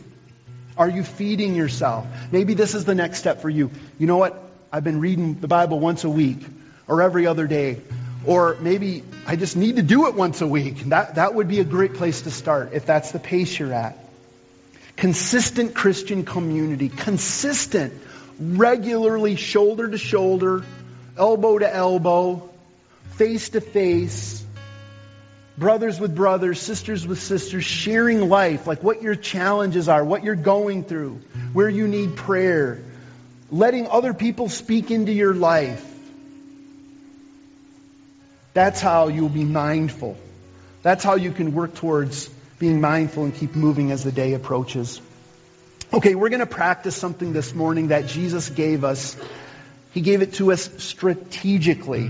Are 0.77 0.89
you 0.89 1.03
feeding 1.03 1.55
yourself? 1.55 2.07
Maybe 2.31 2.55
this 2.55 2.75
is 2.75 2.85
the 2.85 2.95
next 2.95 3.19
step 3.19 3.41
for 3.41 3.51
you. 3.51 3.71
You 3.99 4.07
know 4.07 4.19
what? 4.19 4.43
I've 4.71 4.85
been 4.85 5.01
reading 5.01 5.41
the 5.41 5.49
Bible 5.49 5.81
once 5.81 6.05
a 6.05 6.11
week 6.11 6.47
or 6.87 7.03
every 7.03 7.27
other 7.27 7.47
day. 7.47 7.81
Or 8.27 8.57
maybe 8.61 9.05
I 9.27 9.37
just 9.37 9.57
need 9.57 9.77
to 9.77 9.83
do 9.83 10.07
it 10.07 10.15
once 10.15 10.43
a 10.43 10.47
week. 10.47 10.85
That, 10.85 11.17
that 11.17 11.35
would 11.35 11.49
be 11.49 11.61
a 11.61 11.65
great 11.65 11.95
place 11.95 12.23
to 12.23 12.31
start 12.31 12.73
if 12.73 12.87
that's 12.87 13.13
the 13.13 13.19
pace 13.19 13.59
you're 13.59 13.73
at. 13.73 14.02
Consistent 15.03 15.75
Christian 15.75 16.25
community. 16.25 16.89
Consistent, 16.89 17.93
regularly, 18.39 19.35
shoulder 19.35 19.89
to 19.89 19.99
shoulder, 19.99 20.65
elbow 21.19 21.59
to 21.59 21.75
elbow, 21.75 22.49
face 23.17 23.49
to 23.49 23.61
face, 23.61 24.47
brothers 25.59 25.99
with 25.99 26.15
brothers, 26.15 26.61
sisters 26.61 27.05
with 27.05 27.21
sisters, 27.21 27.65
sharing 27.65 28.29
life, 28.29 28.69
like 28.69 28.85
what 28.85 29.03
your 29.03 29.17
challenges 29.17 29.89
are, 29.89 30.05
what 30.05 30.23
you're 30.23 30.37
going 30.37 30.85
through, 30.85 31.21
where 31.53 31.69
you 31.69 31.89
need 31.89 32.15
prayer, 32.15 32.81
letting 33.51 33.89
other 33.89 34.15
people 34.15 34.49
speak 34.49 34.93
into 34.93 35.13
your 35.13 35.35
life 35.35 35.89
that's 38.55 38.81
how 38.81 39.09
you'll 39.09 39.29
be 39.29 39.45
mindful. 39.45 40.17
That's 40.83 41.03
how 41.03 41.15
you 41.15 41.33
can 41.33 41.55
work 41.55 41.75
towards 41.75 42.29
being 42.63 42.81
mindful 42.81 43.25
and 43.25 43.35
keep 43.35 43.57
moving 43.57 43.91
as 43.91 44.05
the 44.05 44.13
day 44.13 44.35
approaches. 44.35 45.01
Okay, 45.93 46.15
we're 46.15 46.29
going 46.29 46.39
to 46.39 46.47
practice 46.47 46.95
something 46.95 47.33
this 47.33 47.57
morning 47.57 47.89
that 47.89 48.07
Jesus 48.07 48.49
gave 48.51 48.85
us. 48.85 49.17
He 49.91 50.01
gave 50.01 50.23
it 50.23 50.35
to 50.35 50.53
us 50.53 50.71
strategically 50.81 52.09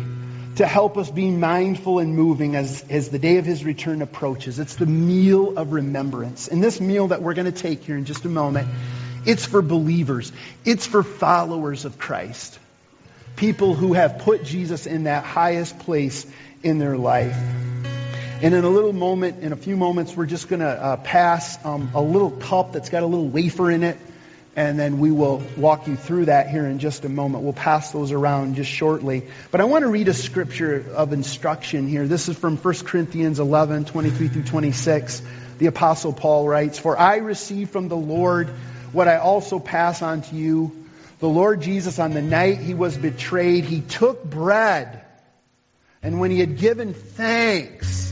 to 0.56 0.66
help 0.66 0.98
us 0.98 1.10
be 1.10 1.30
mindful 1.30 2.00
and 2.00 2.14
moving 2.14 2.54
as, 2.54 2.84
as 2.90 3.08
the 3.08 3.18
day 3.18 3.38
of 3.38 3.46
his 3.46 3.64
return 3.64 4.02
approaches. 4.02 4.58
It's 4.58 4.76
the 4.76 4.84
meal 4.84 5.56
of 5.56 5.72
remembrance. 5.72 6.48
And 6.48 6.62
this 6.62 6.82
meal 6.82 7.08
that 7.08 7.22
we're 7.22 7.32
going 7.32 7.50
to 7.50 7.58
take 7.62 7.84
here 7.84 7.96
in 7.96 8.04
just 8.04 8.26
a 8.26 8.28
moment, 8.28 8.68
it's 9.24 9.46
for 9.46 9.62
believers. 9.62 10.32
It's 10.66 10.86
for 10.86 11.02
followers 11.02 11.86
of 11.86 11.98
Christ 11.98 12.58
people 13.36 13.74
who 13.74 13.94
have 13.94 14.18
put 14.18 14.44
Jesus 14.44 14.86
in 14.86 15.04
that 15.04 15.24
highest 15.24 15.78
place 15.80 16.26
in 16.62 16.78
their 16.78 16.98
life. 16.98 17.36
And 18.42 18.54
in 18.54 18.64
a 18.64 18.68
little 18.68 18.92
moment, 18.92 19.44
in 19.44 19.52
a 19.52 19.56
few 19.56 19.76
moments, 19.76 20.16
we're 20.16 20.26
just 20.26 20.48
going 20.48 20.60
to 20.60 20.66
uh, 20.66 20.96
pass 20.96 21.64
um, 21.64 21.92
a 21.94 22.02
little 22.02 22.32
cup 22.32 22.72
that's 22.72 22.90
got 22.90 23.04
a 23.04 23.06
little 23.06 23.28
wafer 23.28 23.70
in 23.70 23.84
it. 23.84 23.96
And 24.56 24.78
then 24.78 24.98
we 24.98 25.12
will 25.12 25.42
walk 25.56 25.86
you 25.86 25.94
through 25.94 26.24
that 26.24 26.50
here 26.50 26.66
in 26.66 26.80
just 26.80 27.04
a 27.04 27.08
moment. 27.08 27.44
We'll 27.44 27.52
pass 27.52 27.92
those 27.92 28.10
around 28.10 28.56
just 28.56 28.68
shortly. 28.68 29.28
But 29.50 29.60
I 29.60 29.64
want 29.64 29.84
to 29.84 29.88
read 29.88 30.08
a 30.08 30.12
scripture 30.12 30.84
of 30.92 31.12
instruction 31.12 31.86
here. 31.86 32.08
This 32.08 32.28
is 32.28 32.36
from 32.36 32.56
1 32.56 32.74
Corinthians 32.80 33.38
11, 33.38 33.84
23 33.84 34.28
through 34.28 34.42
26. 34.42 35.22
The 35.58 35.66
Apostle 35.66 36.12
Paul 36.12 36.48
writes, 36.48 36.80
For 36.80 36.98
I 36.98 37.18
received 37.18 37.70
from 37.70 37.88
the 37.88 37.96
Lord 37.96 38.48
what 38.92 39.06
I 39.06 39.18
also 39.18 39.60
pass 39.60 40.02
on 40.02 40.22
to 40.22 40.34
you 40.34 40.82
the 41.20 41.28
Lord 41.28 41.62
Jesus, 41.62 42.00
on 42.00 42.10
the 42.10 42.20
night 42.20 42.58
he 42.58 42.74
was 42.74 42.98
betrayed, 42.98 43.64
he 43.64 43.80
took 43.80 44.24
bread. 44.24 45.04
And 46.02 46.18
when 46.18 46.32
he 46.32 46.40
had 46.40 46.58
given 46.58 46.94
thanks, 46.94 48.11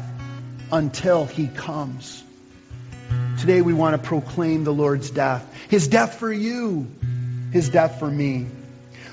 until 0.71 1.25
he 1.25 1.47
comes. 1.47 2.23
Today 3.39 3.61
we 3.61 3.73
want 3.73 4.01
to 4.01 4.07
proclaim 4.07 4.63
the 4.63 4.73
Lord's 4.73 5.09
death. 5.09 5.45
His 5.69 5.87
death 5.87 6.19
for 6.19 6.31
you, 6.31 6.87
his 7.51 7.69
death 7.69 7.99
for 7.99 8.09
me. 8.09 8.47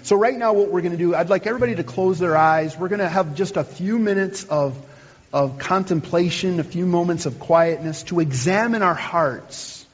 So 0.03 0.17
right 0.17 0.37
now 0.37 0.53
what 0.53 0.71
we're 0.71 0.81
going 0.81 0.93
to 0.93 0.99
do, 0.99 1.15
I'd 1.15 1.31
like 1.31 1.47
everybody 1.47 1.75
to 1.75 1.85
close 1.85 2.19
their 2.19 2.37
eyes. 2.37 2.77
We're 2.77 2.89
going 2.89 3.01
to 3.01 3.09
have 3.09 3.35
just 3.35 3.57
a 3.57 3.65
few 3.65 3.99
minutes 3.99 4.45
of, 4.45 4.79
of 5.33 5.59
contemplation, 5.59 6.61
a 6.61 6.65
few 6.65 6.87
moments 6.87 7.27
of 7.27 7.39
quietness 7.39 8.05
to 8.05 8.21
examine 8.21 8.83
our 8.83 8.95
hearts. 8.95 9.87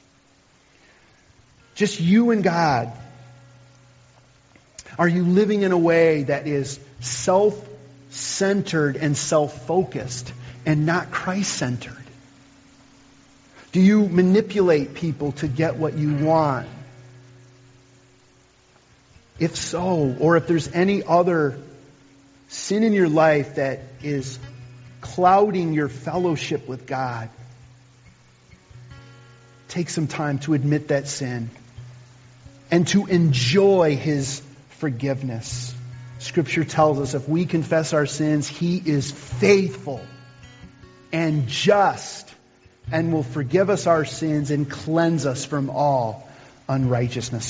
Just 1.75 2.01
you 2.01 2.31
and 2.31 2.45
God. 2.45 2.93
Are 4.99 5.09
you 5.09 5.25
living 5.25 5.63
in 5.63 5.73
a 5.73 5.79
way 5.79 6.25
that 6.25 6.47
is 6.47 6.79
self 7.01 7.69
centered 8.11 8.97
and 8.97 9.17
self 9.17 9.67
focused 9.67 10.33
and 10.67 10.87
not 10.87 11.11
Christ 11.11 11.53
centered? 11.53 11.97
Do 13.73 13.81
you 13.81 14.09
manipulate 14.09 14.95
people 14.95 15.33
to 15.33 15.49
get 15.49 15.77
what 15.77 15.95
you 15.95 16.15
want? 16.15 16.69
If 19.41 19.57
so, 19.57 20.17
or 20.21 20.37
if 20.37 20.47
there's 20.47 20.69
any 20.73 21.03
other 21.03 21.59
sin 22.49 22.85
in 22.85 22.93
your 22.93 23.09
life 23.09 23.57
that 23.57 23.81
is 24.03 24.39
clouding 25.01 25.73
your 25.73 25.89
fellowship 25.89 26.69
with 26.69 26.87
God, 26.87 27.29
take 29.67 29.91
some 29.91 30.07
time 30.07 30.39
to 30.41 30.55
admit 30.55 30.89
that 30.89 31.09
sin 31.09 31.51
and 32.71 32.87
to 32.89 33.07
enjoy 33.07 33.97
His 33.97 34.41
forgiveness. 34.79 35.75
Scripture 36.21 36.65
tells 36.65 37.01
us 37.01 37.15
if 37.15 37.29
we 37.29 37.45
confess 37.45 37.93
our 37.93 38.07
sins, 38.07 38.47
He 38.47 38.77
is 38.77 39.11
faithful 39.11 40.01
and 41.15 41.47
just 41.47 42.29
and 42.91 43.13
will 43.13 43.23
forgive 43.23 43.71
us 43.71 43.87
our 43.87 44.05
sins 44.05 44.51
and 44.51 44.69
cleanse 44.69 45.27
us 45.27 45.45
from 45.45 45.71
all 45.71 46.29
unrighteousness. 46.69 47.43